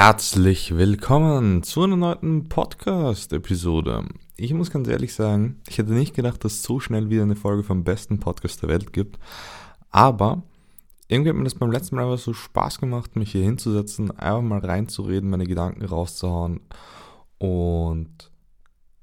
Herzlich 0.00 0.76
willkommen 0.76 1.64
zu 1.64 1.82
einer 1.82 1.96
neuen 1.96 2.48
Podcast-Episode. 2.48 4.04
Ich 4.36 4.54
muss 4.54 4.70
ganz 4.70 4.86
ehrlich 4.86 5.12
sagen, 5.12 5.60
ich 5.68 5.76
hätte 5.76 5.92
nicht 5.92 6.14
gedacht, 6.14 6.44
dass 6.44 6.52
es 6.52 6.62
so 6.62 6.78
schnell 6.78 7.10
wieder 7.10 7.24
eine 7.24 7.34
Folge 7.34 7.64
vom 7.64 7.82
besten 7.82 8.20
Podcast 8.20 8.62
der 8.62 8.68
Welt 8.68 8.92
gibt. 8.92 9.18
Aber 9.90 10.44
irgendwie 11.08 11.30
hat 11.30 11.36
mir 11.36 11.42
das 11.42 11.56
beim 11.56 11.72
letzten 11.72 11.96
Mal 11.96 12.04
einfach 12.04 12.24
so 12.24 12.32
Spaß 12.32 12.78
gemacht, 12.78 13.16
mich 13.16 13.32
hier 13.32 13.42
hinzusetzen, 13.42 14.12
einfach 14.12 14.40
mal 14.40 14.60
reinzureden, 14.60 15.30
meine 15.30 15.48
Gedanken 15.48 15.84
rauszuhauen. 15.84 16.60
Und 17.38 18.30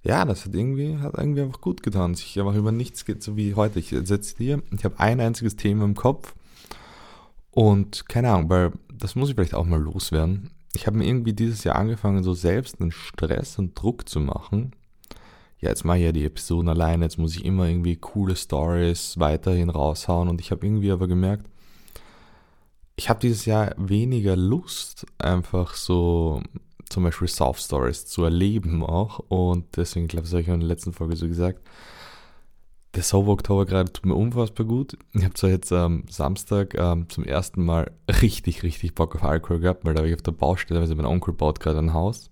ja, 0.01 0.23
das 0.23 0.45
hat 0.45 0.55
irgendwie, 0.55 0.97
hat 0.99 1.15
irgendwie 1.17 1.41
einfach 1.41 1.59
gut 1.59 1.83
getan. 1.83 2.15
Sich 2.15 2.39
einfach 2.39 2.55
über 2.55 2.71
nichts 2.71 3.03
geht, 3.03 3.21
so 3.21 3.35
wie 3.35 3.55
heute. 3.55 3.79
Ich 3.79 3.89
sitze 3.89 4.35
hier, 4.37 4.63
ich 4.71 4.85
habe 4.85 4.97
ein 5.01 5.19
einziges 5.19 5.57
Thema 5.57 5.83
im 5.83 5.95
Kopf. 5.95 6.35
Und 7.51 8.07
keine 8.07 8.31
Ahnung, 8.31 8.49
weil 8.49 8.71
das 8.93 9.15
muss 9.15 9.27
ich 9.27 9.35
vielleicht 9.35 9.55
auch 9.55 9.65
mal 9.65 9.81
loswerden 9.81 10.51
ich 10.75 10.87
habe 10.87 10.97
mir 10.97 11.05
irgendwie 11.05 11.33
dieses 11.33 11.63
Jahr 11.63 11.75
angefangen, 11.75 12.23
so 12.23 12.33
selbst 12.33 12.79
einen 12.79 12.91
Stress 12.91 13.57
und 13.57 13.79
Druck 13.79 14.07
zu 14.07 14.19
machen. 14.19 14.71
Ja, 15.59 15.69
jetzt 15.69 15.85
mache 15.85 15.97
ich 15.97 16.03
ja 16.03 16.11
die 16.11 16.25
Episoden 16.25 16.69
alleine, 16.69 17.05
jetzt 17.05 17.17
muss 17.17 17.35
ich 17.35 17.45
immer 17.45 17.67
irgendwie 17.67 17.95
coole 17.95 18.35
Stories 18.35 19.17
weiterhin 19.17 19.69
raushauen 19.69 20.27
und 20.27 20.41
ich 20.41 20.51
habe 20.51 20.65
irgendwie 20.65 20.91
aber 20.91 21.07
gemerkt, 21.07 21.47
ich 22.97 23.09
habe 23.09 23.19
dieses 23.19 23.45
Jahr 23.45 23.73
weniger 23.77 24.35
Lust, 24.35 25.05
einfach 25.17 25.75
so 25.75 26.41
zum 26.89 27.03
Beispiel 27.03 27.27
Soft 27.27 27.61
Stories 27.61 28.05
zu 28.05 28.23
erleben 28.23 28.83
auch 28.83 29.19
und 29.27 29.77
deswegen, 29.77 30.05
ich 30.05 30.11
glaube, 30.11 30.23
das 30.23 30.33
habe 30.33 30.41
ich 30.41 30.47
in 30.47 30.59
der 30.59 30.69
letzten 30.69 30.93
Folge 30.93 31.15
so 31.15 31.27
gesagt, 31.27 31.61
der 32.95 33.03
Sober 33.03 33.33
Oktober 33.33 33.65
gerade 33.65 33.91
tut 33.91 34.05
mir 34.05 34.15
unfassbar 34.15 34.65
gut. 34.65 34.97
Ich 35.13 35.23
habe 35.23 35.33
zwar 35.33 35.49
jetzt 35.49 35.71
am 35.71 35.99
ähm, 35.99 36.03
Samstag 36.09 36.75
ähm, 36.75 37.09
zum 37.09 37.23
ersten 37.23 37.63
Mal 37.63 37.91
richtig, 38.21 38.63
richtig 38.63 38.95
Bock 38.95 39.15
auf 39.15 39.23
Alkohol 39.23 39.59
gehabt, 39.59 39.85
weil 39.85 39.93
da 39.93 39.99
habe 39.99 40.09
ich 40.09 40.15
auf 40.15 40.21
der 40.21 40.31
Baustelle, 40.31 40.79
also 40.79 40.95
mein 40.95 41.05
Onkel 41.05 41.33
baut 41.33 41.59
gerade 41.59 41.79
ein 41.79 41.93
Haus. 41.93 42.29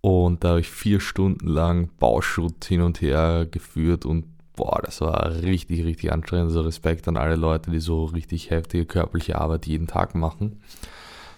Und 0.00 0.44
da 0.44 0.50
habe 0.50 0.60
ich 0.60 0.68
vier 0.68 1.00
Stunden 1.00 1.46
lang 1.46 1.88
Bauschutt 1.98 2.64
hin 2.64 2.82
und 2.82 3.00
her 3.00 3.46
geführt 3.50 4.04
und 4.04 4.26
boah, 4.54 4.80
das 4.84 5.00
war 5.00 5.42
richtig, 5.42 5.84
richtig 5.84 6.12
anstrengend. 6.12 6.48
Also 6.48 6.60
Respekt 6.60 7.08
an 7.08 7.16
alle 7.16 7.36
Leute, 7.36 7.70
die 7.70 7.80
so 7.80 8.04
richtig 8.04 8.50
heftige 8.50 8.84
körperliche 8.84 9.40
Arbeit 9.40 9.66
jeden 9.66 9.86
Tag 9.86 10.14
machen 10.14 10.60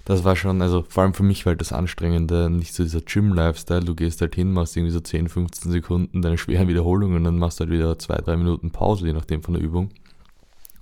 das 0.06 0.22
war 0.22 0.36
schon, 0.36 0.62
also 0.62 0.84
vor 0.88 1.02
allem 1.02 1.14
für 1.14 1.24
mich 1.24 1.44
war 1.44 1.50
halt 1.50 1.60
das 1.60 1.72
Anstrengende, 1.72 2.48
nicht 2.48 2.72
so 2.72 2.84
dieser 2.84 3.00
Gym-Lifestyle, 3.00 3.80
du 3.80 3.96
gehst 3.96 4.20
halt 4.20 4.36
hin, 4.36 4.52
machst 4.52 4.76
irgendwie 4.76 4.92
so 4.92 5.00
10, 5.00 5.28
15 5.28 5.72
Sekunden 5.72 6.22
deine 6.22 6.38
schweren 6.38 6.68
Wiederholungen 6.68 7.16
und 7.16 7.24
dann 7.24 7.38
machst 7.38 7.58
du 7.58 7.64
halt 7.64 7.72
wieder 7.72 7.98
2, 7.98 8.18
3 8.18 8.36
Minuten 8.36 8.70
Pause, 8.70 9.08
je 9.08 9.12
nachdem 9.12 9.42
von 9.42 9.54
der 9.54 9.62
Übung, 9.64 9.90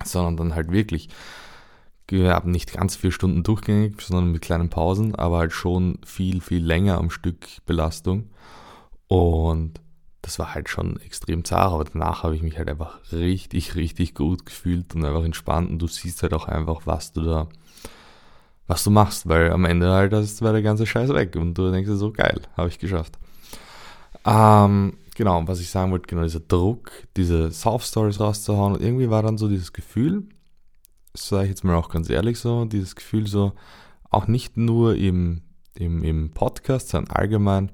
sondern 0.03 0.37
dann 0.37 0.55
halt 0.55 0.71
wirklich, 0.71 1.09
wir 2.07 2.33
haben 2.33 2.51
nicht 2.51 2.71
ganz 2.71 2.95
vier 2.95 3.11
Stunden 3.11 3.41
durchgängig, 3.41 3.99
sondern 3.99 4.31
mit 4.31 4.43
kleinen 4.43 4.69
Pausen, 4.69 5.15
aber 5.15 5.39
halt 5.39 5.53
schon 5.53 5.97
viel, 6.05 6.39
viel 6.39 6.63
länger 6.63 6.99
am 6.99 7.09
Stück 7.09 7.47
Belastung. 7.65 8.29
Und 9.07 9.81
das 10.21 10.37
war 10.37 10.53
halt 10.53 10.69
schon 10.69 10.99
extrem 11.01 11.43
zart, 11.45 11.73
aber 11.73 11.85
danach 11.85 12.21
habe 12.21 12.35
ich 12.35 12.43
mich 12.43 12.59
halt 12.59 12.69
einfach 12.69 12.99
richtig, 13.11 13.73
richtig 13.73 14.13
gut 14.13 14.45
gefühlt 14.45 14.93
und 14.93 15.03
einfach 15.03 15.23
entspannt. 15.23 15.71
Und 15.71 15.79
du 15.79 15.87
siehst 15.87 16.21
halt 16.21 16.35
auch 16.35 16.47
einfach, 16.47 16.81
was 16.85 17.11
du 17.11 17.23
da 17.23 17.49
was 18.67 18.83
du 18.83 18.91
machst, 18.91 19.27
weil 19.27 19.51
am 19.51 19.65
Ende 19.65 19.91
halt 19.91 20.13
das 20.13 20.41
war 20.41 20.53
der 20.53 20.61
ganze 20.61 20.85
Scheiß 20.85 21.09
weg 21.13 21.35
und 21.35 21.55
du 21.55 21.71
denkst 21.71 21.89
dir 21.89 21.95
so, 21.95 22.11
geil, 22.11 22.41
habe 22.57 22.69
ich 22.69 22.79
geschafft. 22.79 23.17
Ähm, 24.25 24.93
genau, 25.15 25.47
was 25.47 25.59
ich 25.59 25.69
sagen 25.69 25.91
wollte, 25.91 26.07
genau 26.07 26.23
dieser 26.23 26.39
Druck, 26.39 26.91
diese 27.15 27.51
Soft 27.51 27.87
Stories 27.87 28.19
rauszuhauen 28.19 28.73
und 28.73 28.81
irgendwie 28.81 29.09
war 29.09 29.21
dann 29.21 29.37
so 29.37 29.47
dieses 29.47 29.71
Gefühl, 29.71 30.23
sage 31.13 31.43
ich 31.43 31.49
jetzt 31.49 31.63
mal 31.63 31.75
auch 31.75 31.89
ganz 31.89 32.09
ehrlich 32.09 32.39
so, 32.39 32.65
dieses 32.65 32.95
Gefühl 32.95 33.27
so, 33.27 33.53
auch 34.09 34.27
nicht 34.27 34.57
nur 34.57 34.95
im, 34.95 35.41
im, 35.75 36.03
im 36.03 36.31
Podcast, 36.31 36.89
sondern 36.89 37.15
allgemein, 37.15 37.71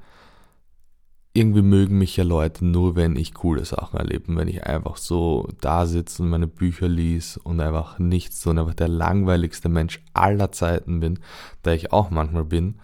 irgendwie 1.34 1.62
mögen 1.62 1.98
mich 1.98 2.18
ja 2.18 2.24
Leute 2.24 2.66
nur, 2.66 2.96
wenn 2.96 3.16
ich 3.16 3.34
coole 3.34 3.64
Sachen 3.64 3.98
erlebe, 3.98 4.36
wenn 4.36 4.50
ich 4.50 4.66
einfach 4.66 4.98
so 4.98 5.48
da 5.62 5.86
sitze 5.86 6.24
und 6.24 6.30
meine 6.30 6.48
Bücher 6.48 6.90
lies 6.90 7.38
und 7.38 7.62
einfach 7.62 8.00
nichts 8.00 8.46
und 8.46 8.60
einfach 8.60 8.74
der 8.74 8.90
langweiligste 8.90 9.70
Mensch 9.70 10.04
aller 10.14 10.52
Zeiten 10.52 11.00
bin, 11.00 11.20
da 11.64 11.72
ich 11.72 11.94
auch 11.94 12.10
manchmal 12.10 12.44
bin, 12.44 12.80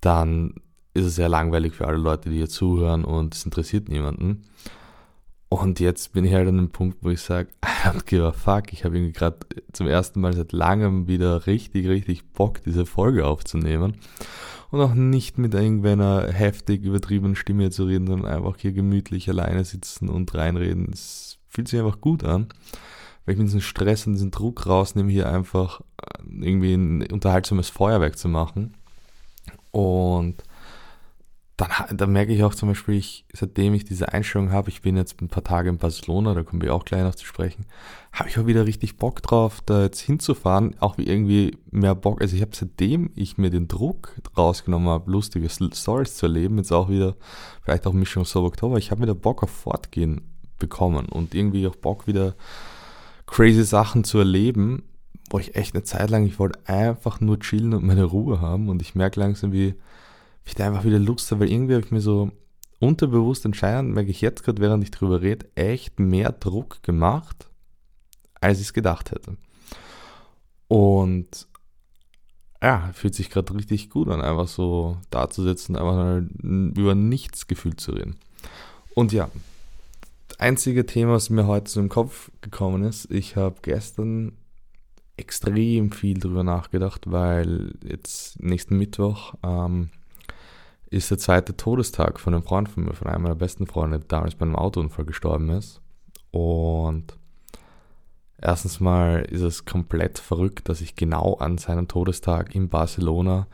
dann 0.00 0.54
ist 0.94 1.04
es 1.04 1.14
sehr 1.16 1.28
langweilig 1.28 1.74
für 1.74 1.86
alle 1.86 1.98
Leute, 1.98 2.30
die 2.30 2.36
hier 2.36 2.48
zuhören 2.48 3.04
und 3.04 3.34
es 3.34 3.44
interessiert 3.44 3.88
niemanden. 3.88 4.42
Und 5.52 5.80
jetzt 5.80 6.12
bin 6.12 6.24
ich 6.24 6.32
halt 6.32 6.46
an 6.48 6.58
dem 6.58 6.70
Punkt, 6.70 6.98
wo 7.02 7.10
ich 7.10 7.20
sage, 7.20 7.48
I 7.64 7.88
don't 7.88 8.06
give 8.06 8.24
a 8.24 8.30
fuck. 8.30 8.72
Ich 8.72 8.84
habe 8.84 8.96
irgendwie 8.96 9.12
gerade 9.12 9.36
zum 9.72 9.88
ersten 9.88 10.20
Mal 10.20 10.32
seit 10.32 10.52
langem 10.52 11.08
wieder 11.08 11.46
richtig, 11.48 11.88
richtig 11.88 12.32
Bock, 12.32 12.62
diese 12.62 12.86
Folge 12.86 13.26
aufzunehmen 13.26 13.96
und 14.70 14.80
auch 14.80 14.94
nicht 14.94 15.38
mit 15.38 15.52
irgendeiner 15.52 16.28
heftig 16.28 16.84
übertriebenen 16.84 17.34
Stimme 17.34 17.70
zu 17.70 17.84
reden, 17.84 18.06
sondern 18.06 18.30
einfach 18.30 18.56
hier 18.58 18.72
gemütlich 18.72 19.28
alleine 19.28 19.64
sitzen 19.64 20.08
und 20.08 20.32
reinreden. 20.36 20.88
Es 20.92 21.38
fühlt 21.48 21.66
sich 21.66 21.80
einfach 21.80 22.00
gut 22.00 22.22
an, 22.22 22.46
weil 23.24 23.34
ich 23.34 23.38
mir 23.38 23.46
diesen 23.46 23.60
Stress 23.60 24.06
und 24.06 24.12
diesen 24.12 24.30
Druck 24.30 24.66
rausnehme, 24.66 25.10
hier 25.10 25.28
einfach 25.28 25.80
äh, 25.80 26.46
irgendwie 26.46 26.74
ein 26.74 27.10
unterhaltsames 27.10 27.70
Feuerwerk 27.70 28.16
zu 28.16 28.28
machen. 28.28 28.74
Und 29.72 30.36
dann, 31.60 31.96
dann 31.96 32.12
merke 32.12 32.32
ich 32.32 32.42
auch 32.42 32.54
zum 32.54 32.70
Beispiel, 32.70 32.94
ich, 32.96 33.24
seitdem 33.32 33.74
ich 33.74 33.84
diese 33.84 34.12
Einstellung 34.12 34.50
habe, 34.50 34.70
ich 34.70 34.82
bin 34.82 34.96
jetzt 34.96 35.20
ein 35.20 35.28
paar 35.28 35.44
Tage 35.44 35.68
in 35.68 35.78
Barcelona, 35.78 36.34
da 36.34 36.42
kommen 36.42 36.62
wir 36.62 36.74
auch 36.74 36.84
gleich 36.84 37.02
noch 37.02 37.14
zu 37.14 37.26
sprechen, 37.26 37.66
habe 38.12 38.28
ich 38.28 38.38
auch 38.38 38.46
wieder 38.46 38.66
richtig 38.66 38.96
Bock 38.96 39.22
drauf, 39.22 39.60
da 39.66 39.82
jetzt 39.82 40.00
hinzufahren, 40.00 40.74
auch 40.80 40.96
wie 40.98 41.06
irgendwie 41.06 41.56
mehr 41.70 41.94
Bock. 41.94 42.22
Also 42.22 42.36
ich 42.36 42.42
habe 42.42 42.54
seitdem 42.54 43.10
ich 43.14 43.36
mir 43.36 43.50
den 43.50 43.68
Druck 43.68 44.14
rausgenommen 44.36 44.88
habe, 44.88 45.10
lustige 45.10 45.48
Stories 45.48 46.16
zu 46.16 46.26
erleben, 46.26 46.58
jetzt 46.58 46.72
auch 46.72 46.88
wieder, 46.88 47.16
vielleicht 47.62 47.86
auch 47.86 47.92
Mission 47.92 48.24
Sober 48.24 48.48
Oktober, 48.48 48.78
ich 48.78 48.90
habe 48.90 49.02
wieder 49.02 49.14
Bock 49.14 49.42
auf 49.42 49.50
Fortgehen 49.50 50.22
bekommen 50.58 51.06
und 51.06 51.34
irgendwie 51.34 51.66
auch 51.66 51.76
Bock 51.76 52.06
wieder 52.06 52.34
crazy 53.26 53.64
Sachen 53.64 54.04
zu 54.04 54.18
erleben, 54.18 54.82
wo 55.30 55.38
ich 55.38 55.54
echt 55.54 55.74
eine 55.74 55.84
Zeit 55.84 56.10
lang, 56.10 56.26
ich 56.26 56.38
wollte 56.38 56.58
einfach 56.66 57.20
nur 57.20 57.38
chillen 57.38 57.74
und 57.74 57.84
meine 57.84 58.04
Ruhe 58.04 58.40
haben 58.40 58.68
und 58.68 58.82
ich 58.82 58.94
merke 58.94 59.20
langsam, 59.20 59.52
wie 59.52 59.74
ich 60.44 60.54
da 60.54 60.66
einfach 60.66 60.84
wieder 60.84 60.98
Lust 60.98 61.30
habe, 61.30 61.42
weil 61.42 61.52
irgendwie 61.52 61.74
habe 61.74 61.84
ich 61.84 61.90
mir 61.90 62.00
so 62.00 62.30
unterbewusst 62.78 63.44
entscheidend, 63.44 63.94
merke 63.94 64.10
ich 64.10 64.20
jetzt 64.20 64.42
gerade, 64.42 64.60
während 64.60 64.82
ich 64.82 64.90
drüber 64.90 65.20
rede, 65.20 65.46
echt 65.54 66.00
mehr 66.00 66.32
Druck 66.32 66.82
gemacht, 66.82 67.48
als 68.40 68.58
ich 68.58 68.68
es 68.68 68.72
gedacht 68.72 69.10
hätte. 69.10 69.36
Und 70.68 71.46
ja, 72.62 72.90
fühlt 72.92 73.14
sich 73.14 73.30
gerade 73.30 73.54
richtig 73.54 73.90
gut 73.90 74.08
an, 74.08 74.20
einfach 74.20 74.48
so 74.48 74.98
da 75.10 75.30
zu 75.30 75.42
sitzen, 75.42 75.76
einfach 75.76 76.22
über 76.42 76.94
nichts 76.94 77.46
gefühlt 77.46 77.80
zu 77.80 77.92
reden. 77.92 78.16
Und 78.94 79.12
ja, 79.12 79.30
das 80.28 80.40
einzige 80.40 80.86
Thema, 80.86 81.12
was 81.12 81.30
mir 81.30 81.46
heute 81.46 81.70
so 81.70 81.80
im 81.80 81.88
Kopf 81.88 82.30
gekommen 82.40 82.84
ist, 82.84 83.10
ich 83.10 83.36
habe 83.36 83.56
gestern 83.62 84.32
extrem 85.16 85.92
viel 85.92 86.18
drüber 86.18 86.44
nachgedacht, 86.44 87.10
weil 87.10 87.74
jetzt 87.84 88.42
nächsten 88.42 88.76
Mittwoch 88.78 89.34
ähm, 89.42 89.90
ist 90.90 91.10
der 91.10 91.18
zweite 91.18 91.56
Todestag 91.56 92.18
von 92.18 92.34
einem 92.34 92.42
Freund 92.42 92.68
von 92.68 92.84
mir, 92.84 92.94
von 92.94 93.06
einem 93.06 93.22
meiner 93.22 93.36
besten 93.36 93.66
Freunde, 93.66 94.00
der 94.00 94.08
damals 94.08 94.34
bei 94.34 94.44
einem 94.44 94.56
Autounfall 94.56 95.04
gestorben 95.04 95.48
ist. 95.50 95.80
Und 96.32 97.16
erstens 98.38 98.80
mal 98.80 99.22
ist 99.22 99.42
es 99.42 99.64
komplett 99.64 100.18
verrückt, 100.18 100.68
dass 100.68 100.80
ich 100.80 100.96
genau 100.96 101.34
an 101.34 101.58
seinem 101.58 101.86
Todestag 101.86 102.54
in 102.54 102.68
Barcelona 102.68 103.46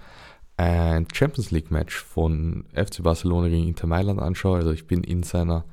ein 0.57 1.07
Champions 1.13 1.51
League 1.51 1.71
Match 1.71 2.03
von 2.03 2.65
FC 2.73 3.03
Barcelona 3.03 3.49
gegen 3.49 3.69
Inter 3.69 3.87
Mailand 3.87 4.21
anschaue. 4.21 4.57
Also 4.57 4.71
ich 4.73 4.87
bin 4.87 5.05
in 5.05 5.23
seiner 5.23 5.65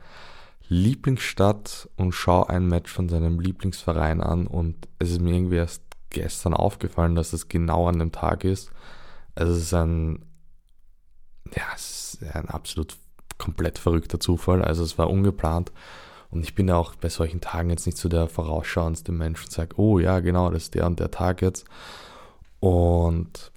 Lieblingsstadt 0.68 1.90
und 1.96 2.12
schaue 2.12 2.50
ein 2.50 2.68
Match 2.68 2.92
von 2.92 3.08
seinem 3.08 3.40
Lieblingsverein 3.40 4.20
an 4.20 4.48
und 4.48 4.88
es 5.00 5.12
ist 5.12 5.22
mir 5.22 5.34
irgendwie 5.34 5.56
erst 5.56 5.84
gestern 6.10 6.54
aufgefallen, 6.54 7.16
dass 7.16 7.32
es 7.32 7.48
genau 7.48 7.88
an 7.88 8.00
dem 8.00 8.12
Tag 8.12 8.44
ist. 8.44 8.72
Also 9.36 9.54
es 9.54 9.60
ist 9.60 9.74
ein 9.74 10.26
ja, 11.56 11.64
es 11.76 12.16
ist 12.22 12.36
ein 12.36 12.50
absolut 12.50 12.96
komplett 13.38 13.78
verrückter 13.78 14.20
Zufall. 14.20 14.64
Also 14.64 14.84
es 14.84 14.98
war 14.98 15.10
ungeplant. 15.10 15.72
Und 16.30 16.44
ich 16.44 16.56
bin 16.56 16.68
ja 16.68 16.78
auch 16.78 16.96
bei 16.96 17.10
solchen 17.10 17.42
Tagen 17.42 17.70
jetzt 17.70 17.86
nicht 17.86 17.98
so 17.98 18.10
der 18.10 18.28
vorausschauendste 18.28 19.12
Mensch 19.12 19.44
und 19.44 19.52
sage, 19.52 19.80
oh 19.80 20.00
ja, 20.00 20.20
genau, 20.20 20.50
das 20.50 20.64
ist 20.64 20.74
der 20.74 20.88
und 20.88 21.00
der 21.00 21.12
Tag 21.12 21.44
jetzt. 21.44 21.66
Und 22.60 23.52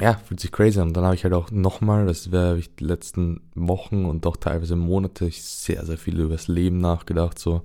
ja, 0.00 0.14
fühlt 0.14 0.40
sich 0.40 0.52
crazy 0.52 0.78
an. 0.78 0.88
Und 0.88 0.96
dann 0.96 1.04
habe 1.04 1.14
ich 1.14 1.24
halt 1.24 1.34
auch 1.34 1.50
nochmal, 1.50 2.06
das 2.06 2.30
wäre 2.30 2.56
ich 2.58 2.74
die 2.76 2.84
letzten 2.84 3.40
Wochen 3.54 4.04
und 4.04 4.26
auch 4.26 4.36
teilweise 4.36 4.76
Monate, 4.76 5.28
sehr, 5.32 5.84
sehr 5.84 5.98
viel 5.98 6.20
über 6.20 6.34
das 6.34 6.48
Leben 6.48 6.78
nachgedacht. 6.78 7.38
So, 7.38 7.62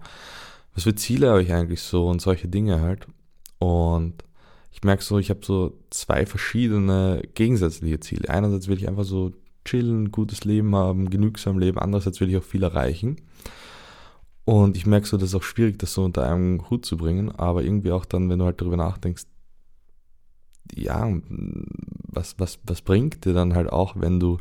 was 0.74 0.83
für 0.83 0.95
Ziele 0.95 1.30
habe 1.30 1.44
ich 1.44 1.54
eigentlich 1.54 1.81
so 1.81 2.07
und 2.07 2.22
solche 2.22 2.48
Dinge 2.48 2.81
halt. 2.81 3.07
Und 3.60 4.24
ich 4.78 4.84
merke 4.84 5.04
so, 5.04 5.18
ich 5.18 5.32
habe 5.32 5.40
so 5.44 5.76
zwei 5.90 6.28
verschiedene 6.28 7.24
gegensätzliche 7.34 8.00
Ziele. 8.00 8.30
Einerseits 8.30 8.68
will 8.68 8.78
ich 8.78 8.88
einfach 8.88 9.06
so 9.06 9.32
chillen, 9.66 10.12
gutes 10.12 10.46
Leben 10.46 10.76
haben, 10.76 11.10
genügsam 11.10 11.58
leben, 11.58 11.80
andererseits 11.80 12.22
will 12.22 12.30
ich 12.30 12.38
auch 12.38 12.44
viel 12.44 12.62
erreichen. 12.62 13.16
Und 14.46 14.78
ich 14.78 14.86
merke 14.86 15.08
so, 15.08 15.18
das 15.18 15.30
ist 15.30 15.36
auch 15.36 15.42
schwierig, 15.42 15.80
das 15.80 15.96
so 15.96 16.04
unter 16.04 16.30
einem 16.30 16.70
Hut 16.70 16.86
zu 16.86 16.96
bringen, 16.96 17.32
aber 17.32 17.64
irgendwie 17.64 17.92
auch 17.92 18.06
dann, 18.06 18.30
wenn 18.30 18.38
du 18.38 18.46
halt 18.46 18.62
darüber 18.62 18.78
nachdenkst, 18.78 19.24
ja, 20.76 21.12
was, 22.08 22.36
was, 22.38 22.60
was 22.64 22.84
bringt 22.84 23.26
dir 23.26 23.34
dann 23.34 23.56
halt 23.56 23.70
auch, 23.70 23.96
wenn 23.96 24.20
du 24.20 24.38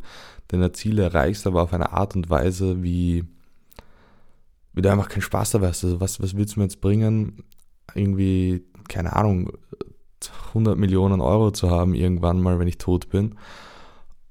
deine 0.48 0.70
Ziele 0.72 1.04
erreichst, 1.04 1.46
aber 1.46 1.62
auf 1.62 1.72
eine 1.72 1.92
Art 1.94 2.14
und 2.14 2.28
Weise, 2.28 2.82
wie, 2.82 3.24
wie 4.74 4.82
du 4.82 4.92
einfach 4.92 5.08
keinen 5.08 5.22
Spaß 5.22 5.52
dabei 5.52 5.68
hast. 5.68 5.82
Also 5.82 5.98
was, 5.98 6.20
was 6.20 6.36
willst 6.36 6.56
du 6.56 6.60
mir 6.60 6.66
jetzt 6.66 6.82
bringen, 6.82 7.42
irgendwie, 7.94 8.64
keine 8.86 9.16
Ahnung, 9.16 9.50
100 10.48 10.78
Millionen 10.78 11.20
Euro 11.20 11.50
zu 11.50 11.70
haben 11.70 11.94
irgendwann 11.94 12.40
mal, 12.40 12.58
wenn 12.58 12.68
ich 12.68 12.78
tot 12.78 13.10
bin. 13.10 13.34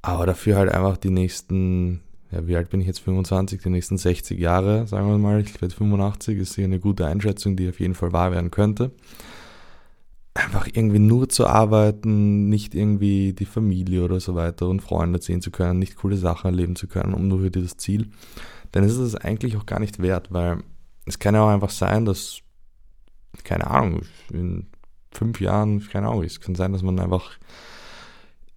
Aber 0.02 0.26
dafür 0.26 0.58
halt 0.58 0.72
einfach 0.72 0.98
die 0.98 1.10
nächsten, 1.10 2.02
ja, 2.32 2.48
wie 2.48 2.56
alt 2.56 2.70
bin 2.70 2.82
ich 2.82 2.88
jetzt? 2.88 3.00
25, 3.00 3.62
die 3.62 3.70
nächsten 3.70 3.98
60 3.98 4.40
Jahre, 4.40 4.88
sagen 4.88 5.08
wir 5.08 5.18
mal, 5.18 5.42
ich 5.42 5.62
werde 5.62 5.74
85, 5.74 6.40
ist 6.40 6.56
hier 6.56 6.66
eine 6.66 6.80
gute 6.80 7.06
Einschätzung, 7.06 7.56
die 7.56 7.70
auf 7.70 7.80
jeden 7.80 7.96
Fall 7.96 8.14
wahr 8.14 8.32
werden 8.32 8.52
könnte 8.52 8.92
einfach 10.36 10.68
irgendwie 10.72 11.00
nur 11.00 11.30
zu 11.30 11.48
arbeiten, 11.48 12.50
nicht 12.50 12.76
irgendwie 12.76 13.34
die 13.34 13.46
Familie 13.46 14.04
oder 14.04 14.20
so 14.20 14.36
weiter 14.36 14.68
und 14.68 14.82
Freunde 14.82 15.22
sehen 15.22 15.42
zu 15.42 15.50
können, 15.50 15.80
nicht 15.80 15.96
coole 15.96 16.18
Sachen 16.18 16.48
erleben 16.48 16.76
zu 16.76 16.88
können, 16.88 17.14
um 17.14 17.28
nur 17.28 17.40
für 17.40 17.52
dieses 17.52 17.78
Ziel, 17.78 18.10
dann 18.74 18.84
ist 18.84 18.98
es 18.98 19.16
eigentlich 19.16 19.56
auch 19.56 19.66
gar 19.66 19.80
nicht 19.80 20.02
wert, 20.02 20.34
weil 20.34 20.58
es 21.06 21.20
kann 21.20 21.36
ja 21.36 21.44
auch 21.44 21.50
einfach 21.50 21.70
sein, 21.70 22.04
dass, 22.04 22.40
keine 23.46 23.68
Ahnung, 23.68 24.02
in 24.32 24.68
fünf 25.16 25.42
Jahren, 25.42 25.88
keine 25.88 26.08
Ahnung, 26.08 26.24
es 26.24 26.40
kann 26.40 26.56
sein, 26.56 26.74
dass 26.74 26.84
man 26.84 27.00
einfach 27.00 27.32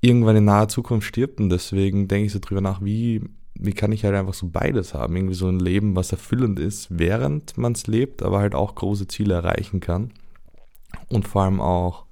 irgendwann 0.00 0.37
in 0.37 0.44
naher 0.44 0.69
Zukunft 0.69 1.06
stirbt 1.06 1.40
und 1.40 1.50
deswegen 1.50 2.08
denke 2.08 2.26
ich 2.26 2.32
so 2.32 2.38
drüber 2.38 2.60
nach, 2.60 2.82
wie, 2.82 3.22
wie 3.55 3.72
kann 3.72 3.93
ich 3.93 4.05
halt 4.05 4.14
einfach 4.14 4.34
so 4.34 4.49
beides 4.49 4.94
haben, 4.94 5.16
irgendwie 5.16 5.34
so 5.34 5.49
ein 5.49 5.58
Leben, 5.58 5.96
was 5.96 6.12
erfüllend 6.12 6.60
ist, 6.60 6.87
während 6.90 7.58
man 7.58 7.72
es 7.72 7.87
lebt, 7.87 8.22
aber 8.22 8.38
halt 8.38 8.55
auch 8.55 8.75
große 8.75 9.08
Ziele 9.08 9.34
erreichen 9.34 9.81
kann 9.81 10.12
und 11.08 11.26
vor 11.26 11.43
allem 11.43 11.60
auch, 11.60 12.06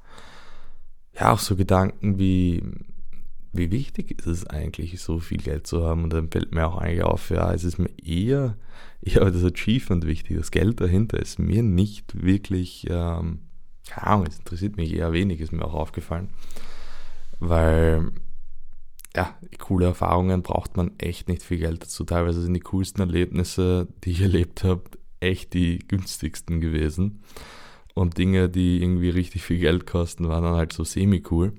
ja, 1.15 1.33
auch 1.33 1.39
so 1.39 1.57
Gedanken 1.57 2.19
wie, 2.19 2.63
wie 3.57 3.71
wichtig 3.71 4.19
ist 4.19 4.27
es 4.27 4.47
eigentlich, 4.47 5.01
so 5.01 5.19
viel 5.19 5.39
Geld 5.39 5.67
zu 5.67 5.85
haben? 5.85 6.05
Und 6.05 6.13
dann 6.13 6.31
fällt 6.31 6.55
mir 6.55 6.67
auch 6.67 6.77
eigentlich 6.77 7.03
auf, 7.03 7.31
ja, 7.31 7.53
es 7.53 7.65
ist 7.65 7.79
mir 7.79 7.91
eher, 8.03 8.57
eher 9.03 9.31
das 9.31 9.45
Achievement 9.45 10.07
wichtig. 10.07 10.37
Das 10.37 10.51
Geld 10.51 10.81
dahinter 10.81 11.19
ist 11.19 11.39
mir 11.39 11.63
nicht 11.63 12.23
wirklich, 12.23 12.87
ähm, 12.91 13.41
keine 13.87 14.07
Ahnung, 14.07 14.27
es 14.27 14.39
interessiert 14.39 14.77
mich 14.77 14.93
eher 14.93 15.13
wenig, 15.13 15.41
ist 15.41 15.53
mir 15.53 15.65
auch 15.65 15.75
aufgefallen. 15.75 16.31
Weil, 17.39 18.11
ja, 19.15 19.35
coole 19.59 19.87
Erfahrungen 19.87 20.43
braucht 20.43 20.77
man 20.77 20.93
echt 20.99 21.29
nicht 21.29 21.43
viel 21.43 21.59
Geld 21.59 21.83
dazu. 21.83 22.05
Teilweise 22.05 22.43
sind 22.43 22.55
die 22.55 22.61
coolsten 22.61 23.01
Erlebnisse, 23.01 23.89
die 24.05 24.11
ich 24.11 24.21
erlebt 24.21 24.65
habe, 24.65 24.83
echt 25.21 25.55
die 25.55 25.79
günstigsten 25.79 26.61
gewesen. 26.61 27.23
Und 27.95 28.19
Dinge, 28.19 28.49
die 28.49 28.83
irgendwie 28.83 29.09
richtig 29.09 29.43
viel 29.43 29.59
Geld 29.59 29.87
kosten, 29.87 30.29
waren 30.29 30.45
dann 30.45 30.57
halt 30.57 30.73
so 30.73 30.85
semi-cool. 30.85 31.53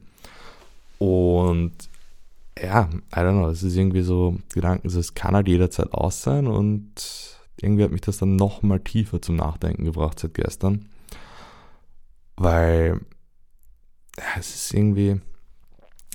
Und 1.00 1.74
ja, 2.62 2.90
I 3.12 3.20
don't 3.20 3.40
know, 3.40 3.50
es 3.50 3.64
ist 3.64 3.76
irgendwie 3.76 4.02
so 4.02 4.38
Gedanken, 4.54 4.88
es 4.88 5.14
kann 5.14 5.36
halt 5.36 5.48
jederzeit 5.48 5.94
aus 5.94 6.22
sein 6.22 6.48
und 6.48 6.92
irgendwie 7.60 7.84
hat 7.84 7.92
mich 7.92 8.02
das 8.02 8.18
dann 8.18 8.36
nochmal 8.36 8.80
tiefer 8.80 9.22
zum 9.22 9.36
Nachdenken 9.36 9.86
gebracht 9.86 10.20
seit 10.20 10.34
gestern. 10.34 10.86
Weil 12.38 13.02
es 14.38 14.56
ist 14.56 14.74
irgendwie, 14.74 15.20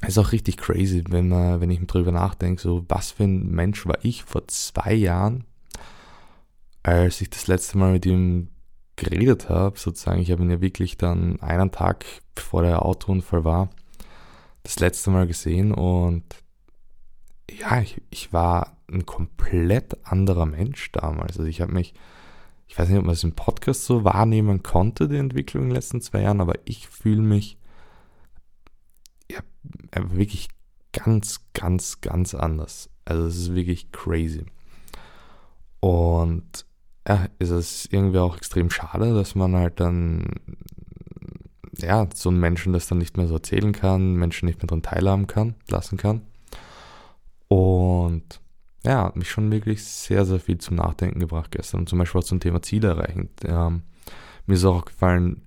es 0.01 0.11
ist 0.11 0.19
auch 0.19 0.33
richtig 0.33 0.57
crazy, 0.57 1.05
wenn 1.09 1.29
man, 1.29 1.61
wenn 1.61 1.71
ich 1.71 1.85
drüber 1.87 2.13
nachdenke, 2.13 2.61
so 2.61 2.85
was 2.89 3.13
für 3.13 3.25
ein 3.25 3.51
Mensch 3.51 3.87
war 3.87 3.99
ich 4.03 4.25
vor 4.25 4.47
zwei 4.49 4.95
Jahren, 4.95 5.45
als 6.83 7.21
ich 7.21 7.31
das 7.31 7.47
letzte 7.47 7.79
Mal 7.79 7.93
mit 7.93 8.07
ihm 8.07 8.49
geredet 8.97 9.49
habe, 9.49 9.79
sozusagen, 9.79 10.21
ich 10.21 10.31
habe 10.31 10.43
ihn 10.43 10.51
ja 10.51 10.61
wirklich 10.61 10.97
dann 10.97 11.41
einen 11.41 11.71
Tag 11.71 12.05
bevor 12.35 12.63
der 12.63 12.85
Autounfall 12.85 13.45
war, 13.45 13.71
das 14.63 14.79
letzte 14.81 15.11
Mal 15.11 15.27
gesehen 15.27 15.73
und 15.73 16.25
ja, 17.51 17.81
ich, 17.81 18.01
ich 18.11 18.33
war 18.33 18.77
ein 18.91 19.07
komplett 19.07 20.07
anderer 20.07 20.47
Mensch 20.47 20.91
damals. 20.93 21.39
Also 21.39 21.49
ich 21.49 21.61
habe 21.61 21.73
mich, 21.73 21.95
ich 22.69 22.79
weiß 22.79 22.89
nicht, 22.89 22.99
ob 22.99 23.05
man 23.05 23.13
es 23.15 23.25
im 23.25 23.35
Podcast 23.35 23.85
so 23.85 24.05
wahrnehmen 24.05 24.63
konnte, 24.63 25.09
die 25.09 25.17
Entwicklung 25.17 25.65
in 25.65 25.69
den 25.71 25.77
letzten 25.77 26.01
zwei 26.01 26.23
Jahren, 26.23 26.41
aber 26.41 26.55
ich 26.65 26.89
fühle 26.89 27.23
mich 27.23 27.59
ja 29.31 29.41
wirklich 29.95 30.49
ganz, 30.93 31.41
ganz, 31.53 32.01
ganz 32.01 32.35
anders. 32.35 32.91
Also 33.05 33.27
es 33.27 33.37
ist 33.37 33.55
wirklich 33.55 33.93
crazy. 33.93 34.45
Und 35.81 36.67
ja, 37.07 37.27
ist 37.39 37.51
es 37.51 37.87
irgendwie 37.91 38.19
auch 38.19 38.37
extrem 38.37 38.71
schade, 38.71 39.15
dass 39.15 39.35
man 39.35 39.57
halt 39.57 39.81
dann, 39.81 40.27
ja, 41.79 42.09
so 42.15 42.29
einen 42.29 42.39
Menschen 42.39 42.73
das 42.73 42.87
dann 42.87 42.99
nicht 42.99 43.17
mehr 43.17 43.27
so 43.27 43.35
erzählen 43.35 43.73
kann, 43.73 44.15
Menschen 44.15 44.47
nicht 44.47 44.61
mehr 44.61 44.69
daran 44.69 44.83
teilhaben 44.83 45.27
kann, 45.27 45.57
lassen 45.69 45.97
kann. 45.97 46.23
Und 47.49 48.41
ja, 48.85 49.05
hat 49.05 49.17
mich 49.17 49.31
schon 49.31 49.51
wirklich 49.53 49.85
sehr, 49.85 50.25
sehr 50.25 50.41
viel 50.41 50.59
zum 50.59 50.77
Nachdenken 50.77 51.21
gebracht 51.21 51.51
gestern. 51.53 51.87
Zum 51.87 51.99
Beispiel 51.99 52.21
auch 52.21 52.25
zum 52.25 52.41
Thema 52.41 52.63
Ziele 52.63 52.89
erreichen. 52.89 53.31
Ähm, 53.45 53.83
mir 54.47 54.55
ist 54.55 54.65
auch 54.65 54.85
gefallen, 54.85 55.43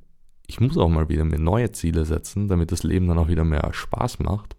ich 0.48 0.60
muss 0.62 0.78
auch 0.78 0.90
mal 0.90 1.10
wieder 1.10 1.26
mir 1.26 1.40
neue 1.40 1.72
Ziele 1.72 2.06
setzen, 2.06 2.48
damit 2.48 2.72
das 2.72 2.84
Leben 2.84 3.08
dann 3.08 3.18
auch 3.18 3.28
wieder 3.28 3.44
mehr 3.44 3.68
Spaß 3.74 4.20
macht. 4.20 4.56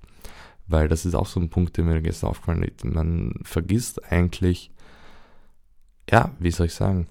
Weil 0.67 0.89
das 0.89 1.07
ist 1.07 1.15
auch 1.15 1.27
so 1.27 1.41
ein 1.41 1.49
Punkt, 1.49 1.77
der 1.77 1.85
mir 1.85 2.03
gestern 2.03 2.31
aufgefallen 2.31 2.65
ist. 2.65 2.85
Man 2.85 3.35
vergisst 3.43 4.05
eigentlich, 4.11 4.73
ja, 6.11 6.33
wie 6.39 6.51
soll 6.51 6.67
ich 6.67 6.75
sagen, 6.75 7.07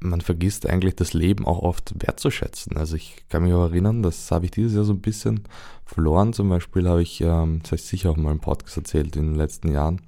man 0.00 0.20
vergisst 0.20 0.66
eigentlich 0.66 0.96
das 0.96 1.12
Leben 1.12 1.46
auch 1.46 1.58
oft 1.58 1.94
wertzuschätzen. 1.98 2.76
Also 2.76 2.96
ich 2.96 3.24
kann 3.28 3.42
mich 3.42 3.52
auch 3.52 3.64
erinnern, 3.64 4.02
das 4.02 4.30
habe 4.30 4.44
ich 4.44 4.50
dieses 4.50 4.74
Jahr 4.74 4.84
so 4.84 4.92
ein 4.92 5.00
bisschen 5.00 5.44
verloren. 5.84 6.32
Zum 6.32 6.48
Beispiel 6.48 6.88
habe 6.88 7.02
ich, 7.02 7.20
ähm, 7.20 7.60
das 7.62 7.72
habe 7.72 7.76
ich 7.76 7.84
sicher 7.84 8.10
auch 8.10 8.16
mal 8.16 8.32
im 8.32 8.40
Podcast 8.40 8.76
erzählt 8.76 9.16
in 9.16 9.26
den 9.26 9.34
letzten 9.34 9.72
Jahren, 9.72 10.00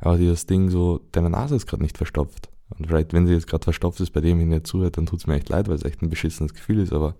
aber 0.00 0.16
dieses 0.16 0.46
Ding 0.46 0.70
so, 0.70 1.00
deine 1.12 1.30
Nase 1.30 1.56
ist 1.56 1.66
gerade 1.66 1.82
nicht 1.82 1.96
verstopft. 1.96 2.48
Und 2.70 2.86
vielleicht, 2.86 3.12
wenn 3.12 3.26
sie 3.26 3.32
jetzt 3.32 3.46
gerade 3.46 3.64
verstopft 3.64 4.00
ist, 4.00 4.10
bei 4.10 4.20
dem 4.20 4.40
ich 4.40 4.46
nicht 4.46 4.66
zuhört, 4.66 4.98
dann 4.98 5.06
tut 5.06 5.20
es 5.20 5.26
mir 5.26 5.36
echt 5.36 5.48
leid, 5.48 5.68
weil 5.68 5.76
es 5.76 5.84
echt 5.84 6.02
ein 6.02 6.10
beschissenes 6.10 6.54
Gefühl 6.54 6.80
ist, 6.80 6.92
aber 6.92 7.14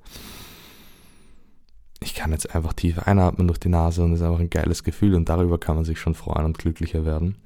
ich 2.01 2.15
kann 2.15 2.33
jetzt 2.33 2.55
einfach 2.55 2.75
tief 2.75 2.99
einatmen 3.01 3.49
durch 3.49 3.59
die 3.59 3.69
Nase 3.69 4.03
und 4.05 4.13
es 4.13 4.21
ist 4.21 4.27
einfach 4.27 4.41
ein 4.41 4.51
geiles 4.51 4.85
Gefühl 4.85 5.15
und 5.15 5.29
darüber 5.29 5.59
kann 5.59 5.77
man 5.77 5.85
sich 5.85 5.99
schon 5.99 6.15
freuen 6.15 6.45
und 6.45 6.59
glücklicher 6.59 7.05
werden. 7.05 7.37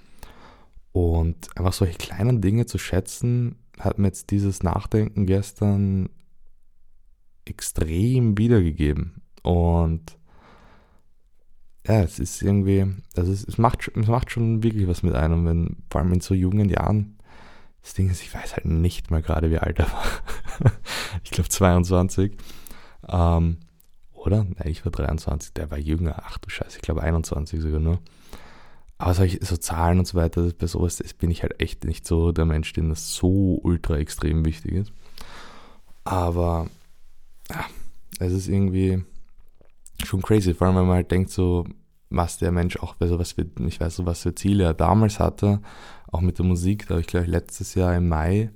Und 0.93 1.49
einfach 1.56 1.73
solche 1.73 1.97
kleinen 1.97 2.43
Dinge 2.43 2.67
zu 2.67 2.76
schätzen, 2.76 3.56
hat 3.84 3.99
mir 3.99 4.08
jetzt 4.08 4.31
dieses 4.31 4.62
Nachdenken 4.62 5.26
gestern 5.26 6.08
extrem 7.44 8.38
wiedergegeben. 8.38 9.23
Und 9.43 10.17
ja, 11.87 12.02
es 12.02 12.19
ist 12.19 12.43
irgendwie, 12.43 12.87
also 13.17 13.32
es, 13.32 13.44
es, 13.44 13.58
macht, 13.58 13.91
es 13.96 14.06
macht 14.06 14.31
schon 14.31 14.62
wirklich 14.62 14.86
was 14.86 15.03
mit 15.03 15.15
einem, 15.15 15.46
wenn, 15.46 15.77
vor 15.91 16.01
allem 16.01 16.12
in 16.12 16.20
so 16.20 16.34
jungen 16.34 16.69
Jahren, 16.69 17.19
das 17.82 17.94
Ding 17.94 18.08
ist, 18.08 18.22
ich 18.22 18.32
weiß 18.32 18.53
halt 18.53 18.67
nicht 18.67 19.10
mal 19.10 19.22
gerade, 19.22 19.51
wie 19.51 19.58
alt 19.58 19.81
er 19.81 19.91
war. 19.91 20.05
ich 21.24 21.32
glaube 21.32 21.48
22. 21.48 22.36
Ähm, 23.08 23.58
oder? 24.12 24.44
Nein, 24.44 24.69
ich 24.69 24.84
war 24.84 24.93
23, 24.93 25.53
der 25.55 25.72
war 25.72 25.79
jünger. 25.79 26.22
Ach 26.24 26.39
du 26.39 26.48
Scheiße, 26.48 26.77
ich 26.77 26.82
glaube 26.82 27.03
21 27.03 27.60
sogar 27.60 27.81
nur. 27.81 28.01
Aber 29.03 29.15
solche, 29.15 29.44
so 29.44 29.56
Zahlen 29.56 29.99
und 29.99 30.06
so 30.06 30.17
weiter, 30.17 30.49
bei 30.56 30.69
sowas 30.69 31.03
bin 31.19 31.29
ich 31.32 31.43
halt 31.43 31.61
echt 31.61 31.82
nicht 31.82 32.06
so 32.06 32.31
der 32.31 32.44
Mensch, 32.44 32.73
dem 32.73 32.89
das 32.89 33.13
so 33.13 33.59
ultra 33.61 33.97
extrem 33.97 34.44
wichtig 34.44 34.75
ist. 34.75 34.93
Aber 36.05 36.69
ja, 37.51 37.65
es 38.21 38.32
ist 38.32 38.47
irgendwie 38.47 39.03
schon 40.05 40.23
crazy, 40.23 40.55
vor 40.55 40.69
allem 40.69 40.77
wenn 40.77 40.87
man 40.87 40.94
halt 40.94 41.11
denkt, 41.11 41.31
so, 41.31 41.65
was 42.11 42.39
der 42.39 42.53
Mensch 42.53 42.77
auch 42.77 42.94
bei 42.94 43.09
sowas 43.09 43.32
für, 43.32 43.44
ich 43.67 43.81
weiß 43.81 43.97
so, 43.97 44.06
was 44.06 44.23
für 44.23 44.37
Ziele 44.37 44.63
er 44.63 44.75
damals 44.75 45.19
hatte, 45.19 45.61
auch 46.13 46.21
mit 46.21 46.39
der 46.39 46.47
Musik, 46.47 46.87
da 46.87 46.91
habe 46.91 47.01
ich 47.01 47.09
glaube 47.09 47.25
ich 47.25 47.32
letztes 47.32 47.75
Jahr 47.75 47.97
im 47.97 48.06
Mai, 48.06 48.53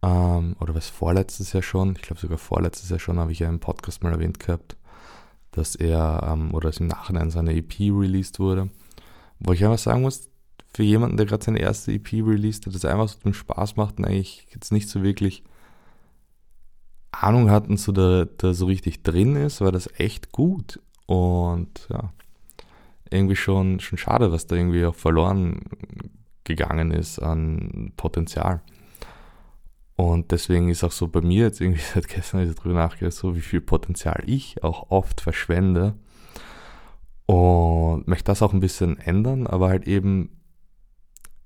ähm, 0.00 0.56
oder 0.60 0.74
was 0.74 0.88
vorletztes 0.88 1.52
Jahr 1.52 1.62
schon, 1.62 1.96
ich 1.96 2.00
glaube 2.00 2.22
sogar 2.22 2.38
vorletztes 2.38 2.88
Jahr 2.88 3.00
schon, 3.00 3.18
habe 3.18 3.32
ich 3.32 3.40
ja 3.40 3.50
im 3.50 3.60
Podcast 3.60 4.02
mal 4.02 4.14
erwähnt 4.14 4.38
gehabt, 4.38 4.78
dass 5.50 5.74
er, 5.74 6.26
ähm, 6.26 6.54
oder 6.54 6.70
dass 6.70 6.80
im 6.80 6.86
Nachhinein 6.86 7.28
seine 7.28 7.54
EP 7.54 7.78
released 7.80 8.40
wurde. 8.40 8.70
Wo 9.44 9.52
ich 9.52 9.64
einfach 9.64 9.78
sagen 9.78 10.02
muss, 10.02 10.30
für 10.74 10.82
jemanden, 10.82 11.16
der 11.16 11.26
gerade 11.26 11.44
seine 11.44 11.60
erste 11.60 11.92
EP 11.92 12.12
released 12.12 12.66
hat, 12.66 12.74
das 12.74 12.84
einfach 12.84 13.08
so 13.08 13.18
zum 13.18 13.34
Spaß 13.34 13.76
macht 13.76 13.98
und 13.98 14.06
eigentlich 14.06 14.46
jetzt 14.52 14.72
nicht 14.72 14.88
so 14.88 15.02
wirklich 15.02 15.42
Ahnung 17.10 17.50
hatten, 17.50 17.76
so 17.76 17.92
da, 17.92 18.24
da 18.24 18.54
so 18.54 18.66
richtig 18.66 19.02
drin 19.02 19.36
ist, 19.36 19.60
war 19.60 19.72
das 19.72 19.88
echt 19.98 20.32
gut. 20.32 20.80
Und 21.06 21.88
ja, 21.90 22.12
irgendwie 23.10 23.36
schon, 23.36 23.80
schon 23.80 23.98
schade, 23.98 24.32
was 24.32 24.46
da 24.46 24.56
irgendwie 24.56 24.84
auch 24.86 24.94
verloren 24.94 25.60
gegangen 26.44 26.90
ist 26.90 27.18
an 27.18 27.92
Potenzial. 27.96 28.62
Und 29.94 30.32
deswegen 30.32 30.70
ist 30.70 30.82
auch 30.82 30.92
so 30.92 31.06
bei 31.08 31.20
mir 31.20 31.44
jetzt 31.44 31.60
irgendwie 31.60 31.82
seit 31.94 32.08
gestern 32.08 32.48
ich 32.48 32.54
darüber 32.54 32.74
nachgedacht, 32.74 33.14
so 33.14 33.36
wie 33.36 33.40
viel 33.40 33.60
Potenzial 33.60 34.22
ich 34.26 34.62
auch 34.64 34.90
oft 34.90 35.20
verschwende, 35.20 35.94
und 38.02 38.08
möchte 38.08 38.24
das 38.24 38.42
auch 38.42 38.52
ein 38.52 38.60
bisschen 38.60 38.98
ändern, 38.98 39.46
aber 39.46 39.68
halt 39.68 39.86
eben 39.86 40.30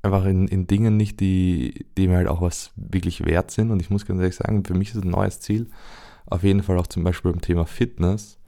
einfach 0.02 0.24
in, 0.24 0.48
in 0.48 0.66
Dingen 0.66 0.96
nicht, 0.96 1.20
die, 1.20 1.86
die 1.98 2.08
mir 2.08 2.16
halt 2.16 2.28
auch 2.28 2.40
was 2.40 2.70
wirklich 2.76 3.24
wert 3.26 3.50
sind. 3.50 3.70
Und 3.70 3.82
ich 3.82 3.90
muss 3.90 4.06
ganz 4.06 4.20
ehrlich 4.20 4.36
sagen, 4.36 4.64
für 4.64 4.74
mich 4.74 4.94
ist 4.94 5.04
ein 5.04 5.10
neues 5.10 5.40
Ziel, 5.40 5.68
auf 6.26 6.42
jeden 6.42 6.62
Fall 6.62 6.78
auch 6.78 6.86
zum 6.86 7.04
Beispiel 7.04 7.32
beim 7.32 7.40
Thema 7.40 7.66
Fitness 7.66 8.38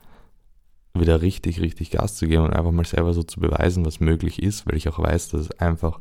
wieder 0.95 1.21
richtig, 1.21 1.61
richtig 1.61 1.91
Gas 1.91 2.17
zu 2.17 2.27
geben 2.27 2.45
und 2.45 2.55
einfach 2.55 2.73
mal 2.73 2.87
selber 2.87 3.13
so 3.13 3.23
zu 3.23 3.41
beweisen, 3.41 3.85
was 3.85 4.01
möglich 4.01 4.43
ist, 4.43 4.67
weil 4.67 4.77
ich 4.77 4.89
auch 4.89 4.99
weiß, 4.99 5.29
dass 5.29 5.43
es 5.43 5.61
einfach 5.61 6.01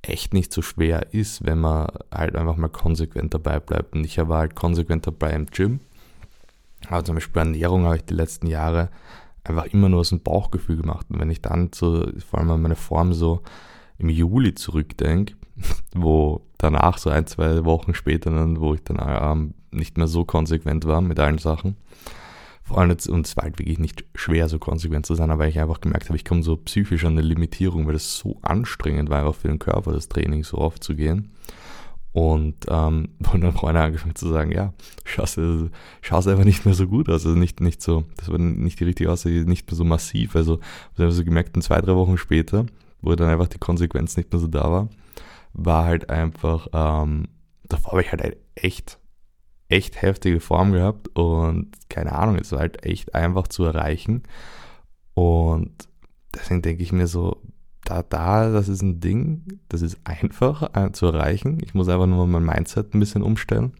echt 0.00 0.32
nicht 0.32 0.52
so 0.52 0.62
schwer 0.62 1.12
ist, 1.12 1.44
wenn 1.44 1.58
man 1.58 1.88
halt 2.12 2.36
einfach 2.36 2.56
mal 2.56 2.68
konsequent 2.68 3.34
dabei 3.34 3.58
bleibt. 3.58 3.94
Und 3.94 4.04
ich 4.04 4.16
war 4.16 4.38
halt 4.38 4.54
konsequent 4.54 5.06
dabei 5.06 5.32
im 5.32 5.46
Gym. 5.46 5.80
Aber 6.88 7.04
zum 7.04 7.16
Beispiel 7.16 7.40
Ernährung 7.40 7.84
habe 7.84 7.96
ich 7.96 8.04
die 8.04 8.14
letzten 8.14 8.46
Jahre 8.46 8.90
einfach 9.48 9.66
immer 9.66 9.88
nur 9.88 10.00
aus 10.00 10.10
dem 10.10 10.20
Bauchgefühl 10.20 10.76
gemacht. 10.76 11.06
Und 11.10 11.20
wenn 11.20 11.30
ich 11.30 11.42
dann 11.42 11.70
so, 11.74 12.06
vor 12.28 12.40
allem 12.40 12.50
an 12.50 12.62
meine 12.62 12.76
Form 12.76 13.12
so 13.12 13.42
im 13.98 14.08
Juli 14.08 14.54
zurückdenke, 14.54 15.34
wo 15.94 16.42
danach 16.58 16.98
so 16.98 17.10
ein, 17.10 17.26
zwei 17.26 17.64
Wochen 17.64 17.94
später 17.94 18.30
dann, 18.30 18.60
wo 18.60 18.74
ich 18.74 18.82
dann 18.82 18.98
ähm, 19.00 19.54
nicht 19.70 19.98
mehr 19.98 20.08
so 20.08 20.24
konsequent 20.24 20.86
war 20.86 21.00
mit 21.00 21.18
allen 21.18 21.38
Sachen, 21.38 21.76
vor 22.68 22.78
allem 22.78 22.90
jetzt, 22.90 23.08
und 23.08 23.26
es 23.26 23.34
war 23.34 23.44
halt 23.44 23.58
wirklich 23.58 23.78
nicht 23.78 24.04
schwer, 24.14 24.46
so 24.50 24.58
konsequent 24.58 25.06
zu 25.06 25.14
sein, 25.14 25.30
aber 25.30 25.48
ich 25.48 25.58
einfach 25.58 25.80
gemerkt 25.80 26.10
habe, 26.10 26.16
ich 26.16 26.24
komme 26.24 26.42
so 26.42 26.54
psychisch 26.58 27.06
an 27.06 27.12
eine 27.12 27.22
Limitierung, 27.22 27.86
weil 27.86 27.94
es 27.94 28.18
so 28.18 28.38
anstrengend 28.42 29.08
war, 29.08 29.24
auch 29.24 29.36
für 29.36 29.48
den 29.48 29.58
Körper, 29.58 29.92
das 29.92 30.08
Training 30.08 30.44
so 30.44 30.58
oft 30.58 30.84
zu 30.84 30.94
gehen. 30.94 31.30
Und 32.18 32.66
ähm, 32.68 33.10
und 33.32 33.40
dann 33.42 33.52
Freunde 33.52 33.80
angefangen 33.80 34.16
zu 34.16 34.28
sagen, 34.28 34.50
ja, 34.50 34.72
schaust, 35.04 35.40
schaust 36.00 36.26
einfach 36.26 36.44
nicht 36.44 36.64
mehr 36.64 36.74
so 36.74 36.88
gut 36.88 37.08
aus. 37.08 37.24
Also 37.24 37.38
nicht, 37.38 37.60
nicht 37.60 37.80
so, 37.80 38.04
das 38.16 38.28
war 38.28 38.38
nicht 38.38 38.80
die 38.80 38.84
richtige 38.84 39.12
Aussage, 39.12 39.44
nicht 39.44 39.70
mehr 39.70 39.76
so 39.76 39.84
massiv. 39.84 40.34
Also 40.34 40.58
ich 40.94 41.00
habe 41.00 41.12
so 41.12 41.24
gemerkt, 41.24 41.54
in 41.54 41.62
zwei, 41.62 41.80
drei 41.80 41.94
Wochen 41.94 42.18
später, 42.18 42.66
wo 43.02 43.14
dann 43.14 43.28
einfach 43.28 43.46
die 43.46 43.58
Konsequenz 43.58 44.16
nicht 44.16 44.32
mehr 44.32 44.40
so 44.40 44.48
da 44.48 44.68
war, 44.68 44.88
war 45.52 45.84
halt 45.84 46.10
einfach, 46.10 46.66
ähm, 46.72 47.28
davor 47.68 47.92
habe 47.92 48.02
ich 48.02 48.10
halt 48.10 48.36
echt 48.56 48.98
echt 49.68 50.02
heftige 50.02 50.40
Form 50.40 50.72
gehabt 50.72 51.08
und 51.14 51.68
keine 51.90 52.12
Ahnung, 52.12 52.36
es 52.36 52.52
war 52.52 52.60
halt 52.60 52.84
echt 52.86 53.14
einfach 53.14 53.48
zu 53.48 53.64
erreichen. 53.64 54.22
Und 55.14 55.88
deswegen 56.34 56.62
denke 56.62 56.82
ich 56.82 56.90
mir 56.90 57.06
so, 57.06 57.42
da, 57.88 58.02
da, 58.02 58.50
das 58.50 58.68
ist 58.68 58.82
ein 58.82 59.00
Ding, 59.00 59.60
das 59.70 59.80
ist 59.80 59.98
einfach 60.04 60.74
äh, 60.74 60.92
zu 60.92 61.06
erreichen. 61.06 61.58
Ich 61.62 61.72
muss 61.72 61.88
einfach 61.88 62.06
nur 62.06 62.26
mein 62.26 62.44
Mindset 62.44 62.94
ein 62.94 63.00
bisschen 63.00 63.22
umstellen. 63.22 63.72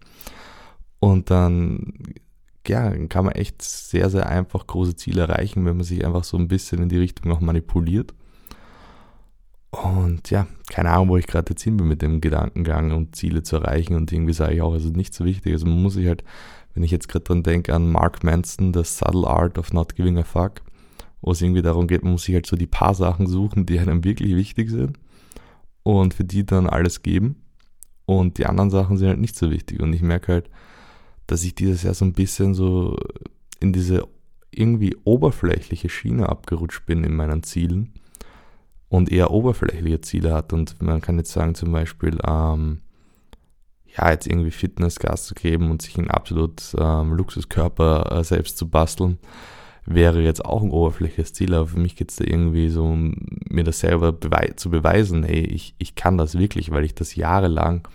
Und 0.98 1.30
dann, 1.30 1.92
ja, 2.66 2.90
kann 3.08 3.26
man 3.26 3.34
echt 3.34 3.60
sehr, 3.60 4.08
sehr 4.08 4.26
einfach 4.26 4.66
große 4.66 4.96
Ziele 4.96 5.22
erreichen, 5.22 5.66
wenn 5.66 5.76
man 5.76 5.84
sich 5.84 6.06
einfach 6.06 6.24
so 6.24 6.38
ein 6.38 6.48
bisschen 6.48 6.82
in 6.82 6.88
die 6.88 6.96
Richtung 6.96 7.30
auch 7.30 7.40
manipuliert. 7.40 8.14
Und 9.70 10.30
ja, 10.30 10.46
keine 10.70 10.88
Ahnung, 10.88 11.10
wo 11.10 11.18
ich 11.18 11.26
gerade 11.26 11.50
jetzt 11.50 11.62
hin 11.62 11.76
bin 11.76 11.86
mit 11.86 12.00
dem 12.00 12.22
Gedankengang 12.22 12.92
und 12.92 13.14
Ziele 13.14 13.42
zu 13.42 13.56
erreichen. 13.56 13.94
Und 13.94 14.10
irgendwie 14.10 14.32
sage 14.32 14.54
ich 14.54 14.62
auch, 14.62 14.74
es 14.74 14.86
ist 14.86 14.96
nicht 14.96 15.12
so 15.12 15.26
wichtig. 15.26 15.52
Also 15.52 15.66
man 15.66 15.82
muss 15.82 15.92
sich 15.92 16.06
halt, 16.06 16.24
wenn 16.72 16.82
ich 16.82 16.90
jetzt 16.90 17.08
gerade 17.08 17.24
dran 17.24 17.42
denke, 17.42 17.74
an 17.74 17.92
Mark 17.92 18.24
Manson, 18.24 18.72
The 18.72 18.84
Subtle 18.84 19.26
Art 19.26 19.58
of 19.58 19.74
Not 19.74 19.96
Giving 19.96 20.16
a 20.16 20.24
Fuck, 20.24 20.62
wo 21.20 21.32
es 21.32 21.42
irgendwie 21.42 21.62
darum 21.62 21.86
geht, 21.86 22.02
man 22.02 22.12
muss 22.12 22.24
sich 22.24 22.34
halt 22.34 22.46
so 22.46 22.56
die 22.56 22.66
paar 22.66 22.94
Sachen 22.94 23.26
suchen, 23.26 23.66
die 23.66 23.78
einem 23.78 24.04
wirklich 24.04 24.36
wichtig 24.36 24.70
sind 24.70 24.98
und 25.82 26.14
für 26.14 26.24
die 26.24 26.44
dann 26.44 26.68
alles 26.68 27.02
geben. 27.02 27.42
Und 28.06 28.38
die 28.38 28.46
anderen 28.46 28.70
Sachen 28.70 28.96
sind 28.96 29.08
halt 29.08 29.20
nicht 29.20 29.36
so 29.36 29.50
wichtig. 29.50 29.80
Und 29.80 29.92
ich 29.92 30.02
merke 30.02 30.32
halt, 30.32 30.50
dass 31.26 31.44
ich 31.44 31.54
dieses 31.54 31.82
Jahr 31.82 31.94
so 31.94 32.04
ein 32.04 32.14
bisschen 32.14 32.54
so 32.54 32.96
in 33.60 33.72
diese 33.72 34.06
irgendwie 34.50 34.96
oberflächliche 35.04 35.88
Schiene 35.88 36.28
abgerutscht 36.28 36.86
bin 36.86 37.04
in 37.04 37.14
meinen 37.14 37.42
Zielen 37.42 37.92
und 38.88 39.12
eher 39.12 39.30
oberflächliche 39.30 40.00
Ziele 40.00 40.32
hat. 40.32 40.52
Und 40.52 40.80
man 40.80 41.00
kann 41.00 41.18
jetzt 41.18 41.32
sagen, 41.32 41.54
zum 41.54 41.72
Beispiel, 41.72 42.18
ähm, 42.26 42.80
ja, 43.96 44.10
jetzt 44.10 44.26
irgendwie 44.26 44.50
Fitnessgas 44.50 45.26
zu 45.26 45.34
geben 45.34 45.70
und 45.70 45.82
sich 45.82 45.98
einen 45.98 46.10
absolut 46.10 46.74
ähm, 46.78 47.12
Luxuskörper 47.14 48.12
äh, 48.12 48.24
selbst 48.24 48.58
zu 48.58 48.68
basteln, 48.68 49.18
wäre 49.88 50.20
jetzt 50.22 50.44
auch 50.44 50.62
ein 50.62 50.70
oberflächliches 50.70 51.32
Ziel. 51.32 51.54
Aber 51.54 51.66
für 51.66 51.78
mich 51.78 51.96
geht 51.96 52.10
es 52.10 52.16
da 52.16 52.24
irgendwie 52.24 52.68
so, 52.68 52.84
um 52.84 53.14
mir 53.48 53.64
das 53.64 53.80
selber 53.80 54.12
bewei 54.12 54.52
zu 54.56 54.70
beweisen, 54.70 55.24
hey, 55.24 55.40
ich, 55.40 55.74
ich 55.78 55.94
kann 55.94 56.18
das 56.18 56.38
wirklich, 56.38 56.70
weil 56.70 56.84
ich 56.84 56.94
das 56.94 57.14
jahrelang, 57.16 57.88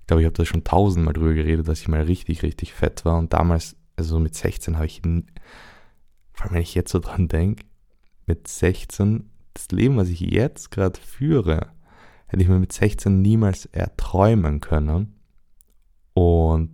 ich 0.00 0.06
glaube, 0.06 0.22
ich 0.22 0.26
habe 0.26 0.36
da 0.36 0.44
schon 0.44 0.64
tausendmal 0.64 1.14
drüber 1.14 1.34
geredet, 1.34 1.68
dass 1.68 1.80
ich 1.80 1.88
mal 1.88 2.02
richtig, 2.02 2.42
richtig 2.42 2.72
fett 2.72 3.04
war. 3.04 3.18
Und 3.18 3.32
damals, 3.32 3.76
also 3.96 4.18
mit 4.18 4.34
16 4.34 4.76
habe 4.76 4.86
ich, 4.86 5.02
vor 5.02 6.46
allem 6.46 6.54
wenn 6.54 6.62
ich 6.62 6.74
jetzt 6.74 6.92
so 6.92 6.98
dran 7.00 7.28
denke, 7.28 7.64
mit 8.26 8.48
16 8.48 9.30
das 9.52 9.68
Leben, 9.70 9.96
was 9.96 10.08
ich 10.08 10.20
jetzt 10.20 10.70
gerade 10.70 10.98
führe, 11.00 11.68
hätte 12.26 12.42
ich 12.42 12.48
mir 12.48 12.58
mit 12.58 12.72
16 12.72 13.22
niemals 13.22 13.66
erträumen 13.66 14.60
können. 14.60 15.14
Und 16.12 16.70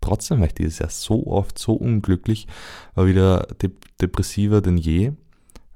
trotzdem 0.00 0.40
war 0.40 0.46
ich 0.46 0.54
dieses 0.54 0.78
Jahr 0.78 0.90
so 0.90 1.26
oft 1.26 1.58
so 1.58 1.74
unglücklich, 1.74 2.46
war 2.94 3.06
wieder 3.06 3.46
de 3.60 3.70
depressiver 4.00 4.60
denn 4.60 4.78
je, 4.78 5.12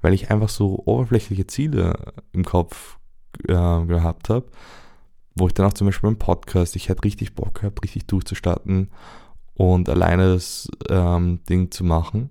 weil 0.01 0.13
ich 0.13 0.31
einfach 0.31 0.49
so 0.49 0.81
oberflächliche 0.85 1.47
Ziele 1.47 2.13
im 2.31 2.43
Kopf 2.43 2.97
äh, 3.47 3.85
gehabt 3.85 4.29
habe, 4.29 4.45
wo 5.35 5.47
ich 5.47 5.53
dann 5.53 5.65
auch 5.67 5.73
zum 5.73 5.87
Beispiel 5.87 6.09
beim 6.09 6.19
Podcast, 6.19 6.75
ich 6.75 6.89
hätte 6.89 7.03
richtig 7.03 7.35
Bock 7.35 7.61
gehabt, 7.61 7.83
richtig 7.83 8.07
durchzustarten 8.07 8.89
und 9.53 9.89
alleine 9.89 10.33
das 10.33 10.67
ähm, 10.89 11.41
Ding 11.49 11.71
zu 11.71 11.83
machen 11.83 12.29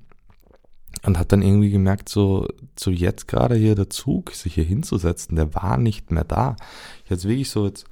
und 1.05 1.19
hat 1.19 1.33
dann 1.33 1.43
irgendwie 1.43 1.71
gemerkt, 1.71 2.09
so, 2.09 2.49
so 2.79 2.91
jetzt 2.91 3.29
gerade 3.29 3.57
hier 3.57 3.75
der 3.75 3.91
Zug, 3.91 4.33
sich 4.33 4.55
hier 4.55 4.65
hinzusetzen, 4.65 5.37
der 5.37 5.55
war 5.55 5.77
nicht 5.77 6.11
mehr 6.11 6.25
da. 6.25 6.57
Ich 7.05 7.11
hatte 7.11 7.29
wirklich 7.29 7.51
so 7.51 7.67
jetzt 7.67 7.87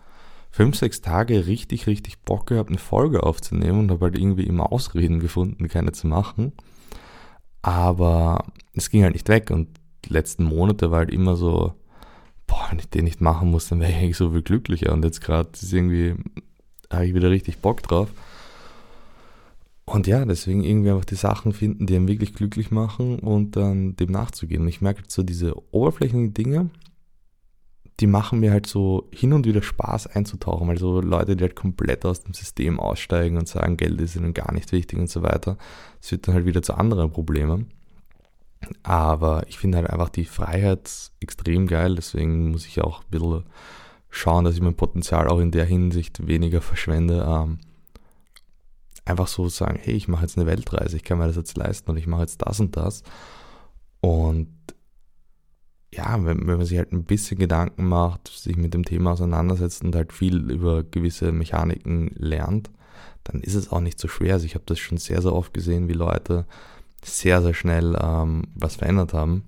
fünf, 0.53 0.77
sechs 0.77 1.01
Tage 1.01 1.47
richtig, 1.47 1.87
richtig 1.87 2.21
Bock 2.21 2.47
gehabt, 2.47 2.69
eine 2.69 2.79
Folge 2.79 3.23
aufzunehmen 3.23 3.81
und 3.81 3.91
habe 3.91 4.05
halt 4.05 4.19
irgendwie 4.19 4.45
immer 4.45 4.71
Ausreden 4.71 5.19
gefunden, 5.19 5.67
keine 5.67 5.93
zu 5.93 6.07
machen. 6.07 6.53
Aber 7.63 8.45
es 8.75 8.91
ging 8.91 9.03
halt 9.03 9.15
nicht 9.15 9.29
weg 9.29 9.51
und 9.51 9.69
die 10.05 10.13
letzten 10.13 10.45
Monate 10.45 10.91
war 10.91 10.99
halt 10.99 11.11
immer 11.11 11.37
so, 11.37 11.75
boah, 12.47 12.67
wenn 12.71 12.79
ich 12.79 12.91
den 12.91 13.05
nicht 13.05 13.21
machen 13.21 13.51
muss, 13.51 13.69
dann 13.69 13.81
wäre 13.81 13.91
ich 13.91 13.97
eigentlich 13.97 14.17
so 14.17 14.31
viel 14.31 14.43
glücklicher. 14.43 14.93
Und 14.93 15.05
jetzt 15.05 15.23
gerade 15.23 15.49
ist 15.55 15.73
irgendwie, 15.73 16.17
habe 16.93 17.07
ich 17.07 17.15
wieder 17.15 17.31
richtig 17.31 17.59
Bock 17.59 17.83
drauf. 17.83 18.09
Und 19.87 20.07
ja, 20.07 20.25
deswegen 20.25 20.63
irgendwie 20.63 20.91
einfach 20.91 21.05
die 21.05 21.15
Sachen 21.15 21.53
finden, 21.53 21.87
die 21.87 21.97
einen 21.97 22.09
wirklich 22.09 22.35
glücklich 22.35 22.71
machen 22.71 23.19
und 23.19 23.57
dann 23.57 23.97
dem 23.97 24.11
nachzugehen. 24.11 24.63
Und 24.63 24.69
ich 24.69 24.81
merke 24.81 25.03
so 25.09 25.23
diese 25.23 25.55
oberflächlichen 25.73 26.35
Dinge, 26.35 26.71
die 28.03 28.09
machen 28.09 28.41
mir 28.41 28.51
halt 28.51 28.67
so 28.67 29.09
hin 29.15 29.33
und 29.33 29.47
wieder 29.47 29.63
Spaß 29.63 30.09
einzutauchen, 30.09 30.67
weil 30.67 30.79
so 30.79 31.01
Leute, 31.01 31.37
die 31.37 31.45
halt 31.45 31.55
komplett 31.55 32.05
aus 32.05 32.21
dem 32.21 32.35
System 32.35 32.81
aussteigen 32.81 33.39
und 33.39 33.47
sagen, 33.49 33.77
Geld 33.77 34.01
ist 34.01 34.17
ihnen 34.17 34.35
gar 34.35 34.53
nicht 34.53 34.73
wichtig 34.73 34.99
und 34.99 35.09
so 35.09 35.23
weiter, 35.23 35.57
das 36.01 36.09
führt 36.09 36.27
dann 36.27 36.35
halt 36.35 36.45
wieder 36.45 36.63
zu 36.63 36.75
anderen 36.75 37.13
Problemen. 37.13 37.69
Aber 38.83 39.45
ich 39.49 39.59
finde 39.59 39.79
halt 39.79 39.89
einfach 39.89 40.09
die 40.09 40.25
Freiheit 40.25 40.91
extrem 41.21 41.69
geil, 41.69 41.95
deswegen 41.95 42.51
muss 42.51 42.67
ich 42.67 42.81
auch 42.81 43.01
ein 43.01 43.11
bisschen 43.11 43.45
schauen, 44.11 44.45
dass 44.45 44.55
ich 44.55 44.61
mein 44.61 44.77
Potenzial 44.77 45.29
auch 45.29 45.39
in 45.39 45.53
der 45.53 45.65
Hinsicht 45.65 46.27
weniger 46.27 46.61
verschwende. 46.61 47.25
Ähm, 47.27 47.59
einfach 49.05 49.29
so 49.29 49.49
sagen, 49.49 49.79
hey, 49.81 49.95
ich 49.95 50.09
mache 50.09 50.23
jetzt 50.23 50.37
eine 50.37 50.47
Weltreise, 50.47 50.97
ich 50.97 51.05
kann 51.05 51.19
mir 51.19 51.29
das 51.29 51.37
jetzt 51.37 51.57
leisten 51.57 51.91
und 51.91 51.97
ich 51.97 52.09
mache 52.09 52.23
jetzt 52.23 52.43
das 52.43 52.59
und 52.59 52.77
das. 52.77 53.05
Und 54.01 54.49
ja, 56.03 56.25
wenn, 56.25 56.47
wenn 56.47 56.57
man 56.57 56.67
sich 56.67 56.79
halt 56.79 56.93
ein 56.93 57.05
bisschen 57.05 57.39
Gedanken 57.39 57.89
macht, 57.89 58.29
sich 58.29 58.57
mit 58.57 58.75
dem 58.75 58.85
Thema 58.85 59.13
auseinandersetzt 59.13 59.85
und 59.85 59.95
halt 59.95 60.13
viel 60.13 60.51
über 60.51 60.83
gewisse 60.83 61.33
Mechaniken 61.33 62.11
lernt, 62.17 62.71
dann 63.25 63.41
ist 63.41 63.55
es 63.55 63.71
auch 63.71 63.81
nicht 63.81 63.99
so 63.99 64.09
schwer. 64.09 64.35
Also 64.35 64.47
ich 64.47 64.55
habe 64.55 64.65
das 64.67 64.79
schon 64.79 64.99
sehr, 64.99 65.23
sehr 65.23 65.33
oft 65.33 65.55
gesehen, 65.55 65.89
wie 65.89 65.95
Leute 65.95 66.47
sehr, 67.05 67.43
sehr 67.43 67.55
schnell 67.55 67.97
ähm, 68.01 68.45
was 68.55 68.77
verändert 68.77 69.13
haben. 69.13 69.45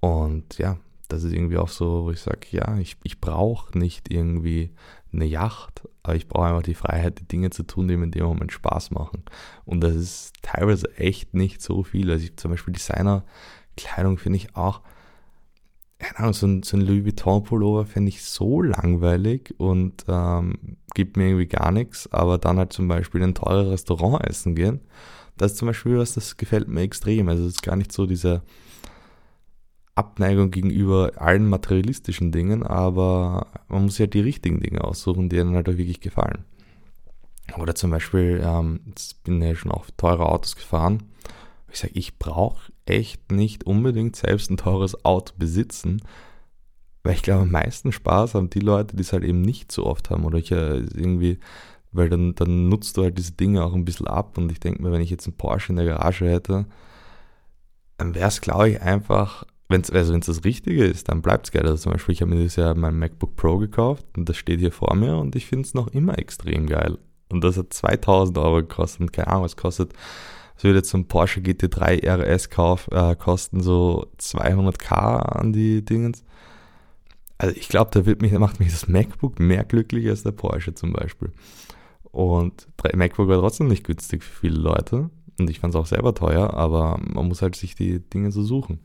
Und 0.00 0.58
ja, 0.58 0.78
das 1.08 1.24
ist 1.24 1.32
irgendwie 1.32 1.56
auch 1.56 1.68
so, 1.68 2.04
wo 2.04 2.10
ich 2.10 2.20
sage, 2.20 2.46
ja, 2.50 2.78
ich, 2.78 2.96
ich 3.02 3.20
brauche 3.20 3.76
nicht 3.76 4.12
irgendwie 4.12 4.70
eine 5.12 5.24
Yacht, 5.24 5.88
aber 6.02 6.14
ich 6.14 6.28
brauche 6.28 6.46
einfach 6.46 6.62
die 6.62 6.74
Freiheit, 6.74 7.18
die 7.18 7.26
Dinge 7.28 7.50
zu 7.50 7.64
tun, 7.64 7.88
die 7.88 7.96
mir 7.96 8.04
in 8.04 8.10
dem 8.10 8.24
Moment 8.24 8.52
Spaß 8.52 8.90
machen. 8.90 9.24
Und 9.64 9.80
das 9.80 9.94
ist 9.94 10.34
teilweise 10.42 10.94
echt 10.96 11.34
nicht 11.34 11.62
so 11.62 11.82
viel. 11.82 12.10
Also 12.10 12.24
ich, 12.24 12.36
zum 12.36 12.50
Beispiel 12.50 12.74
Designerkleidung 12.74 14.18
finde 14.18 14.36
ich 14.36 14.54
auch, 14.54 14.82
keine 15.98 16.18
Ahnung, 16.18 16.32
so 16.32 16.46
ein, 16.46 16.62
so 16.62 16.76
ein 16.76 16.82
Louis 16.82 17.04
Vuitton 17.04 17.42
Pullover 17.42 17.84
finde 17.84 18.10
ich 18.10 18.22
so 18.24 18.62
langweilig 18.62 19.54
und 19.58 20.04
ähm, 20.08 20.76
gibt 20.94 21.16
mir 21.16 21.26
irgendwie 21.26 21.46
gar 21.46 21.72
nichts, 21.72 22.10
aber 22.12 22.38
dann 22.38 22.58
halt 22.58 22.72
zum 22.72 22.88
Beispiel 22.88 23.20
in 23.20 23.30
ein 23.30 23.34
teures 23.34 23.70
Restaurant 23.70 24.24
essen 24.24 24.54
gehen, 24.54 24.80
das 25.38 25.52
ist 25.52 25.58
zum 25.58 25.66
Beispiel 25.66 25.98
was, 25.98 26.14
das 26.14 26.36
gefällt 26.36 26.68
mir 26.68 26.82
extrem. 26.82 27.28
Also 27.28 27.44
es 27.44 27.54
ist 27.54 27.62
gar 27.62 27.76
nicht 27.76 27.92
so 27.92 28.06
dieser 28.06 28.42
Abneigung 29.94 30.50
gegenüber 30.50 31.12
allen 31.16 31.48
materialistischen 31.48 32.32
Dingen, 32.32 32.62
aber 32.62 33.46
man 33.68 33.84
muss 33.84 33.98
ja 33.98 34.04
halt 34.04 34.14
die 34.14 34.20
richtigen 34.20 34.60
Dinge 34.60 34.84
aussuchen, 34.84 35.28
die 35.28 35.40
einem 35.40 35.54
halt 35.54 35.68
auch 35.68 35.76
wirklich 35.76 36.00
gefallen. 36.00 36.44
Oder 37.56 37.74
zum 37.74 37.90
Beispiel, 37.90 38.42
ähm, 38.44 38.80
jetzt 38.88 39.24
bin 39.24 39.40
ja 39.40 39.54
schon 39.54 39.72
auf 39.72 39.90
teure 39.96 40.26
Autos 40.26 40.54
gefahren. 40.54 41.04
Ich 41.70 41.80
sage, 41.80 41.92
ich 41.94 42.18
brauche 42.18 42.72
echt 42.86 43.30
nicht 43.30 43.64
unbedingt 43.64 44.16
selbst 44.16 44.50
ein 44.50 44.56
teures 44.56 45.04
Auto 45.04 45.34
besitzen, 45.36 46.02
weil 47.02 47.14
ich 47.14 47.22
glaube, 47.22 47.42
am 47.42 47.50
meisten 47.50 47.92
Spaß 47.92 48.34
haben 48.34 48.50
die 48.50 48.60
Leute, 48.60 48.96
die 48.96 49.02
es 49.02 49.12
halt 49.12 49.24
eben 49.24 49.42
nicht 49.42 49.70
so 49.72 49.86
oft 49.86 50.10
haben 50.10 50.24
oder 50.24 50.38
ich 50.38 50.50
äh, 50.50 50.78
irgendwie 50.78 51.38
weil 51.92 52.08
dann, 52.08 52.34
dann 52.34 52.68
nutzt 52.68 52.96
du 52.96 53.02
halt 53.02 53.18
diese 53.18 53.32
Dinge 53.32 53.64
auch 53.64 53.74
ein 53.74 53.84
bisschen 53.84 54.06
ab 54.06 54.36
und 54.38 54.52
ich 54.52 54.60
denke 54.60 54.82
mir, 54.82 54.92
wenn 54.92 55.00
ich 55.00 55.10
jetzt 55.10 55.26
einen 55.26 55.36
Porsche 55.36 55.72
in 55.72 55.76
der 55.76 55.86
Garage 55.86 56.28
hätte, 56.28 56.66
dann 57.96 58.14
wäre 58.14 58.28
es, 58.28 58.40
glaube 58.40 58.70
ich, 58.70 58.82
einfach, 58.82 59.44
wenn 59.68 59.80
es 59.80 59.90
also 59.90 60.16
das 60.16 60.44
Richtige 60.44 60.84
ist, 60.84 61.08
dann 61.08 61.22
bleibt 61.22 61.46
es 61.46 61.52
geil. 61.52 61.66
Also 61.66 61.76
zum 61.76 61.92
Beispiel, 61.92 62.12
ich 62.12 62.20
habe 62.20 62.30
mir 62.30 62.40
dieses 62.40 62.56
Jahr 62.56 62.74
mein 62.74 62.98
MacBook 62.98 63.36
Pro 63.36 63.58
gekauft 63.58 64.06
und 64.16 64.28
das 64.28 64.36
steht 64.36 64.60
hier 64.60 64.72
vor 64.72 64.94
mir 64.94 65.16
und 65.16 65.34
ich 65.34 65.46
finde 65.46 65.66
es 65.66 65.74
noch 65.74 65.88
immer 65.88 66.18
extrem 66.18 66.66
geil. 66.66 66.98
Und 67.30 67.42
das 67.42 67.56
hat 67.56 67.72
2000 67.72 68.38
Euro 68.38 68.56
gekostet 68.56 69.00
und 69.00 69.12
keine 69.12 69.28
Ahnung, 69.28 69.44
was 69.44 69.56
kostet. 69.56 69.92
Es 70.58 70.64
würde 70.64 70.78
jetzt 70.80 70.90
so 70.90 70.98
ein 70.98 71.06
Porsche 71.06 71.38
GT3 71.38 72.04
RS 72.04 72.50
Kauf, 72.50 72.88
äh, 72.90 73.14
kosten 73.14 73.62
so 73.62 74.08
200k 74.18 74.92
an 74.92 75.52
die 75.52 75.84
Dingens. 75.84 76.24
Also 77.38 77.54
ich 77.54 77.68
glaube, 77.68 77.92
da 77.92 78.04
wird 78.06 78.22
mich, 78.22 78.32
macht 78.32 78.58
mich 78.58 78.72
das 78.72 78.88
MacBook 78.88 79.38
mehr 79.38 79.62
glücklich 79.62 80.08
als 80.08 80.24
der 80.24 80.32
Porsche 80.32 80.74
zum 80.74 80.92
Beispiel. 80.92 81.30
Und 82.10 82.66
MacBook 82.92 83.28
war 83.28 83.38
trotzdem 83.38 83.68
nicht 83.68 83.84
günstig 83.84 84.24
für 84.24 84.40
viele 84.40 84.58
Leute. 84.58 85.10
Und 85.38 85.48
ich 85.48 85.60
fand 85.60 85.74
es 85.74 85.80
auch 85.80 85.86
selber 85.86 86.12
teuer, 86.12 86.52
aber 86.54 86.98
man 87.06 87.28
muss 87.28 87.40
halt 87.40 87.54
sich 87.54 87.76
die 87.76 88.00
Dinge 88.00 88.32
so 88.32 88.42
suchen. 88.42 88.80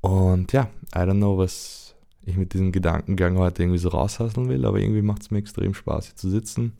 Und 0.00 0.54
ja, 0.54 0.70
I 0.94 1.00
don't 1.00 1.18
know, 1.18 1.36
was 1.36 1.94
ich 2.24 2.38
mit 2.38 2.54
diesem 2.54 2.72
Gedankengang 2.72 3.36
heute 3.36 3.62
irgendwie 3.62 3.78
so 3.78 3.90
raushasseln 3.90 4.48
will, 4.48 4.64
aber 4.64 4.78
irgendwie 4.78 5.02
macht 5.02 5.20
es 5.20 5.30
mir 5.30 5.38
extrem 5.38 5.74
Spaß, 5.74 6.06
hier 6.06 6.16
zu 6.16 6.30
sitzen. 6.30 6.72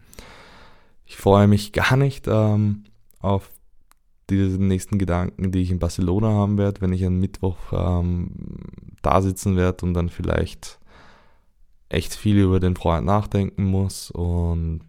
Ich 1.04 1.18
freue 1.18 1.46
mich 1.46 1.74
gar 1.74 1.96
nicht 1.96 2.26
ähm, 2.26 2.84
auf 3.20 3.50
diese 4.28 4.62
nächsten 4.62 4.98
Gedanken, 4.98 5.52
die 5.52 5.62
ich 5.62 5.70
in 5.70 5.78
Barcelona 5.78 6.28
haben 6.28 6.58
werde, 6.58 6.80
wenn 6.80 6.92
ich 6.92 7.04
am 7.04 7.18
Mittwoch 7.18 7.56
ähm, 7.72 8.30
da 9.02 9.22
sitzen 9.22 9.56
werde 9.56 9.84
und 9.86 9.94
dann 9.94 10.08
vielleicht 10.08 10.78
echt 11.88 12.14
viel 12.14 12.38
über 12.38 12.60
den 12.60 12.76
Freund 12.76 13.04
nachdenken 13.06 13.64
muss. 13.64 14.10
Und 14.10 14.84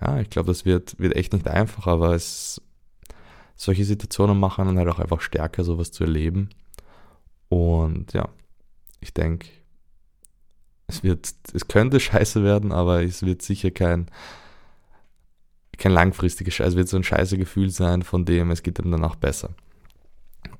ja, 0.00 0.20
ich 0.20 0.30
glaube, 0.30 0.48
das 0.48 0.64
wird, 0.64 0.98
wird 0.98 1.16
echt 1.16 1.32
nicht 1.32 1.48
einfacher, 1.48 1.92
aber 1.92 2.14
es 2.14 2.60
solche 3.56 3.84
Situationen 3.84 4.38
machen 4.38 4.66
dann 4.66 4.78
halt 4.78 4.88
auch 4.88 4.98
einfach 4.98 5.20
stärker, 5.20 5.64
sowas 5.64 5.92
zu 5.92 6.04
erleben. 6.04 6.50
Und 7.48 8.12
ja, 8.12 8.28
ich 9.00 9.14
denke, 9.14 9.48
es 10.86 11.02
wird, 11.02 11.32
es 11.52 11.68
könnte 11.68 12.00
scheiße 12.00 12.44
werden, 12.44 12.72
aber 12.72 13.02
es 13.02 13.22
wird 13.22 13.42
sicher 13.42 13.70
kein, 13.70 14.06
kein 15.78 15.92
langfristiges 15.92 16.54
Scheiß, 16.54 16.68
es 16.70 16.76
wird 16.76 16.88
so 16.88 16.96
ein 16.96 17.04
scheiße 17.04 17.38
Gefühl 17.38 17.70
sein, 17.70 18.02
von 18.02 18.24
dem 18.24 18.50
es 18.50 18.62
geht 18.62 18.78
dann 18.78 18.90
danach 18.90 19.16
besser. 19.16 19.50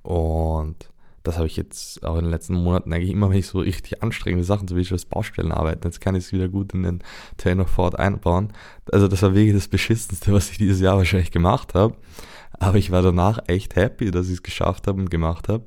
Und 0.03 0.91
das 1.25 1.39
habe 1.39 1.47
ich 1.47 1.57
jetzt 1.57 2.05
auch 2.05 2.17
in 2.17 2.25
den 2.25 2.31
letzten 2.31 2.55
Monaten 2.55 2.93
eigentlich 2.93 3.11
immer, 3.11 3.31
wenn 3.31 3.39
ich 3.39 3.47
so 3.47 3.61
richtig 3.61 4.03
anstrengende 4.03 4.45
Sachen, 4.45 4.69
so 4.69 4.77
wie 4.77 4.83
ich 4.83 4.93
als 4.93 5.07
Baustellen 5.07 5.53
arbeite, 5.53 5.89
jetzt 5.89 6.01
kann 6.01 6.15
ich 6.15 6.25
es 6.25 6.33
wieder 6.33 6.49
gut 6.49 6.75
in 6.75 6.83
den 6.83 7.03
Train 7.39 7.61
of 7.61 7.71
Ford 7.71 7.99
einbauen. 7.99 8.53
Also 8.93 9.09
das 9.09 9.23
war 9.23 9.35
wirklich 9.35 9.55
das 9.55 9.69
Beschissenste, 9.69 10.33
was 10.35 10.51
ich 10.51 10.59
dieses 10.59 10.81
Jahr 10.81 10.99
wahrscheinlich 10.99 11.31
gemacht 11.31 11.75
habe. 11.75 11.97
Aber 12.53 12.77
ich 12.77 12.91
war 12.91 13.01
danach 13.01 13.39
echt 13.47 13.75
happy, 13.75 14.11
dass 14.11 14.27
ich 14.27 14.35
es 14.35 14.43
geschafft 14.43 14.87
habe 14.87 15.01
und 15.01 15.11
gemacht 15.11 15.49
habe. 15.49 15.65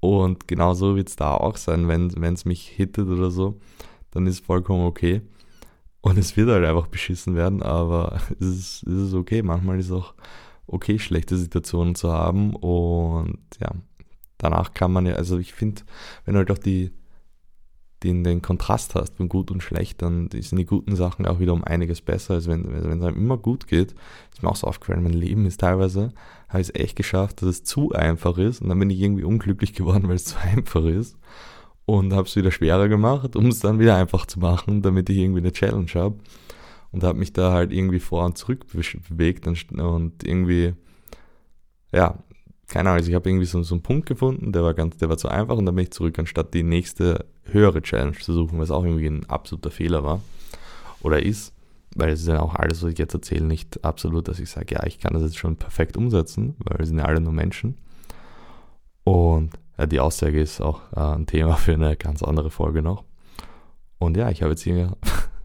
Und 0.00 0.48
genau 0.48 0.74
so 0.74 0.96
wird 0.96 1.08
es 1.08 1.16
da 1.16 1.34
auch 1.34 1.56
sein, 1.56 1.88
wenn 1.88 2.34
es 2.34 2.44
mich 2.44 2.66
hittet 2.66 3.08
oder 3.08 3.30
so, 3.30 3.60
dann 4.10 4.26
ist 4.26 4.44
vollkommen 4.44 4.84
okay. 4.84 5.22
Und 6.04 6.18
es 6.18 6.36
wird 6.36 6.50
halt 6.50 6.66
einfach 6.66 6.88
beschissen 6.88 7.34
werden, 7.34 7.62
aber 7.62 8.20
es 8.38 8.46
ist, 8.46 8.82
es 8.82 9.08
ist 9.08 9.14
okay. 9.14 9.42
Manchmal 9.42 9.80
ist 9.80 9.86
es 9.86 9.92
auch 9.92 10.12
okay, 10.66 10.98
schlechte 10.98 11.38
Situationen 11.38 11.94
zu 11.94 12.12
haben. 12.12 12.54
Und 12.54 13.38
ja, 13.58 13.70
danach 14.36 14.74
kann 14.74 14.92
man 14.92 15.06
ja, 15.06 15.14
also 15.14 15.38
ich 15.38 15.54
finde, 15.54 15.80
wenn 16.26 16.34
du 16.34 16.40
halt 16.40 16.50
auch 16.50 16.58
die, 16.58 16.92
den, 18.02 18.22
den 18.22 18.42
Kontrast 18.42 18.94
hast 18.94 19.16
von 19.16 19.30
gut 19.30 19.50
und 19.50 19.62
schlecht, 19.62 20.02
dann 20.02 20.28
sind 20.30 20.58
die 20.58 20.66
guten 20.66 20.94
Sachen 20.94 21.26
auch 21.26 21.40
wieder 21.40 21.54
um 21.54 21.64
einiges 21.64 22.02
besser, 22.02 22.34
als 22.34 22.48
wenn 22.48 22.70
es 22.70 22.84
einem 22.84 23.16
immer 23.16 23.38
gut 23.38 23.66
geht. 23.66 23.94
Ist 24.30 24.42
mir 24.42 24.50
auch 24.50 24.56
so 24.56 24.66
aufgefallen, 24.66 25.04
mein 25.04 25.14
Leben 25.14 25.46
ist 25.46 25.60
teilweise, 25.60 26.12
habe 26.50 26.60
ich 26.60 26.68
es 26.68 26.74
echt 26.74 26.96
geschafft, 26.96 27.40
dass 27.40 27.48
es 27.48 27.64
zu 27.64 27.92
einfach 27.92 28.36
ist 28.36 28.60
und 28.60 28.68
dann 28.68 28.78
bin 28.78 28.90
ich 28.90 29.00
irgendwie 29.00 29.24
unglücklich 29.24 29.72
geworden, 29.74 30.06
weil 30.08 30.16
es 30.16 30.26
zu 30.26 30.36
einfach 30.36 30.84
ist 30.84 31.16
und 31.86 32.12
habe 32.12 32.26
es 32.26 32.36
wieder 32.36 32.50
schwerer 32.50 32.88
gemacht, 32.88 33.36
um 33.36 33.46
es 33.46 33.60
dann 33.60 33.78
wieder 33.78 33.96
einfach 33.96 34.26
zu 34.26 34.40
machen, 34.40 34.82
damit 34.82 35.10
ich 35.10 35.18
irgendwie 35.18 35.40
eine 35.40 35.52
Challenge 35.52 35.90
habe 35.94 36.16
und 36.92 37.02
habe 37.02 37.18
mich 37.18 37.32
da 37.32 37.52
halt 37.52 37.72
irgendwie 37.72 37.98
vor 37.98 38.24
und 38.24 38.38
zurück 38.38 38.66
bewegt 38.68 39.46
und, 39.46 40.22
irgendwie 40.24 40.74
ja, 41.92 42.18
keine 42.66 42.88
Ahnung, 42.88 42.98
also 42.98 43.10
ich 43.10 43.14
habe 43.14 43.28
irgendwie 43.28 43.46
so, 43.46 43.62
so 43.62 43.74
einen 43.74 43.82
Punkt 43.82 44.06
gefunden, 44.06 44.52
der 44.52 44.62
war 44.62 44.74
ganz, 44.74 44.96
der 44.96 45.08
war 45.08 45.18
zu 45.18 45.28
einfach 45.28 45.56
und 45.56 45.66
dann 45.66 45.74
bin 45.74 45.84
ich 45.84 45.92
zurück, 45.92 46.18
anstatt 46.18 46.54
die 46.54 46.62
nächste 46.62 47.26
höhere 47.44 47.82
Challenge 47.82 48.16
zu 48.16 48.32
suchen, 48.32 48.58
was 48.58 48.70
auch 48.70 48.84
irgendwie 48.84 49.06
ein 49.06 49.28
absoluter 49.28 49.70
Fehler 49.70 50.02
war 50.02 50.20
oder 51.02 51.22
ist, 51.22 51.52
weil 51.94 52.10
es 52.10 52.22
ist 52.22 52.28
ja 52.28 52.40
auch 52.40 52.54
alles, 52.54 52.82
was 52.82 52.92
ich 52.92 52.98
jetzt 52.98 53.14
erzähle, 53.14 53.44
nicht 53.44 53.84
absolut, 53.84 54.28
dass 54.28 54.40
ich 54.40 54.50
sage, 54.50 54.74
ja, 54.74 54.86
ich 54.86 54.98
kann 54.98 55.12
das 55.12 55.22
jetzt 55.22 55.38
schon 55.38 55.56
perfekt 55.56 55.96
umsetzen, 55.96 56.56
weil 56.58 56.78
wir 56.78 56.86
sind 56.86 56.98
ja 56.98 57.04
alle 57.04 57.20
nur 57.20 57.32
Menschen. 57.32 57.76
Und 59.04 59.50
ja, 59.78 59.86
die 59.86 60.00
Aussage 60.00 60.40
ist 60.40 60.60
auch 60.60 60.80
äh, 60.94 61.00
ein 61.00 61.26
Thema 61.26 61.54
für 61.56 61.74
eine 61.74 61.96
ganz 61.96 62.22
andere 62.22 62.50
Folge 62.50 62.82
noch. 62.82 63.04
Und 63.98 64.16
ja, 64.16 64.30
ich 64.30 64.42
habe 64.42 64.52
jetzt 64.52 64.62
hier 64.62 64.96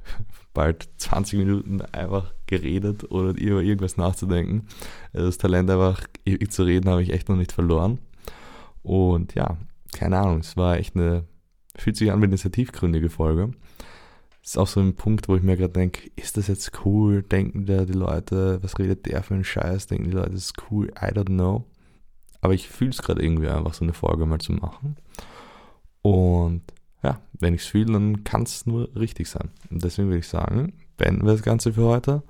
bald 0.54 0.90
20 0.98 1.40
Minuten 1.40 1.82
einfach 1.82 2.34
geredet 2.48 3.10
oder 3.12 3.30
über 3.30 3.62
irgendwas 3.62 3.98
nachzudenken. 3.98 4.68
Das 5.14 5.38
Talent 5.38 5.70
einfach 5.70 6.02
ewig 6.26 6.52
zu 6.52 6.64
reden 6.64 6.90
habe 6.90 7.04
ich 7.04 7.12
echt 7.14 7.30
noch 7.30 7.38
nicht 7.38 7.52
verloren. 7.52 8.00
Und 8.84 9.36
ja, 9.36 9.58
keine 9.94 10.18
Ahnung, 10.20 10.40
es 10.40 10.58
war 10.58 10.78
echt 10.78 10.96
eine, 10.96 11.26
fühlt 11.76 11.98
sich 11.98 12.12
an 12.12 12.22
wie 12.22 12.26
eine 12.26 12.38
sehr 12.38 12.52
tiefgründige 12.52 13.10
Folge. 13.10 13.54
Es 14.44 14.52
ist 14.52 14.58
auch 14.58 14.68
so 14.68 14.80
ein 14.80 14.96
Punkt, 14.96 15.28
wo 15.28 15.36
ich 15.36 15.44
mir 15.44 15.58
gerade 15.58 15.74
denke, 15.74 16.10
ist 16.16 16.38
das 16.38 16.48
jetzt 16.48 16.86
cool? 16.86 17.24
Denken 17.24 17.66
da 17.66 17.86
die 17.86 17.94
Leute, 17.94 18.60
was 18.64 18.80
redet 18.80 19.06
der 19.06 19.22
für 19.22 19.36
einen 19.36 19.44
Scheiß? 19.44 19.88
Denken 19.88 20.06
die 20.06 20.16
Leute, 20.16 20.32
das 20.32 20.46
ist 20.46 20.64
cool? 20.72 20.88
I 20.90 21.12
don't 21.14 21.26
know. 21.26 21.66
Aber 22.42 22.54
ich 22.54 22.70
fühle 22.70 22.92
es 22.92 23.02
gerade 23.02 23.24
irgendwie 23.24 23.48
einfach, 23.48 23.74
so 23.74 23.84
eine 23.84 23.94
Folge 23.94 24.26
mal 24.26 24.40
zu 24.40 24.54
machen. 24.54 24.96
Und 26.02 26.62
ja, 27.04 27.20
wenn 27.34 27.54
ich 27.54 27.62
es 27.62 27.68
fühle, 27.68 27.94
dann 27.94 28.24
kann 28.24 28.44
es 28.44 28.66
nur 28.66 28.90
richtig 28.96 29.28
sein. 29.28 29.50
Und 29.70 29.84
deswegen 29.84 30.10
würde 30.10 30.20
ich 30.20 30.28
sagen, 30.28 30.74
beenden 30.98 31.26
wir 31.26 31.34
das 31.34 31.44
Ganze 31.44 31.74
für 31.74 31.84
heute. 31.84 32.24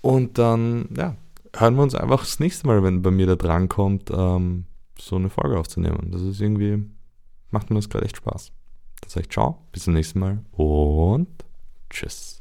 Und 0.00 0.38
dann, 0.38 0.88
ja, 0.96 1.16
hören 1.54 1.76
wir 1.76 1.82
uns 1.82 1.94
einfach 1.94 2.20
das 2.20 2.40
nächste 2.40 2.66
Mal, 2.66 2.82
wenn 2.82 3.02
bei 3.02 3.10
mir 3.10 3.26
da 3.26 3.36
dran 3.36 3.68
kommt, 3.68 4.10
ähm, 4.10 4.64
so 4.98 5.16
eine 5.16 5.30
Folge 5.30 5.58
aufzunehmen. 5.58 6.10
Das 6.10 6.22
ist 6.22 6.40
irgendwie, 6.40 6.84
macht 7.50 7.70
mir 7.70 7.76
das 7.76 7.88
gerade 7.88 8.04
echt 8.04 8.16
Spaß. 8.16 8.52
Das 9.00 9.12
sage 9.12 9.26
ich 9.26 9.32
ciao, 9.32 9.58
bis 9.72 9.84
zum 9.84 9.94
nächsten 9.94 10.20
Mal 10.20 10.44
und 10.52 11.28
tschüss. 11.90 12.32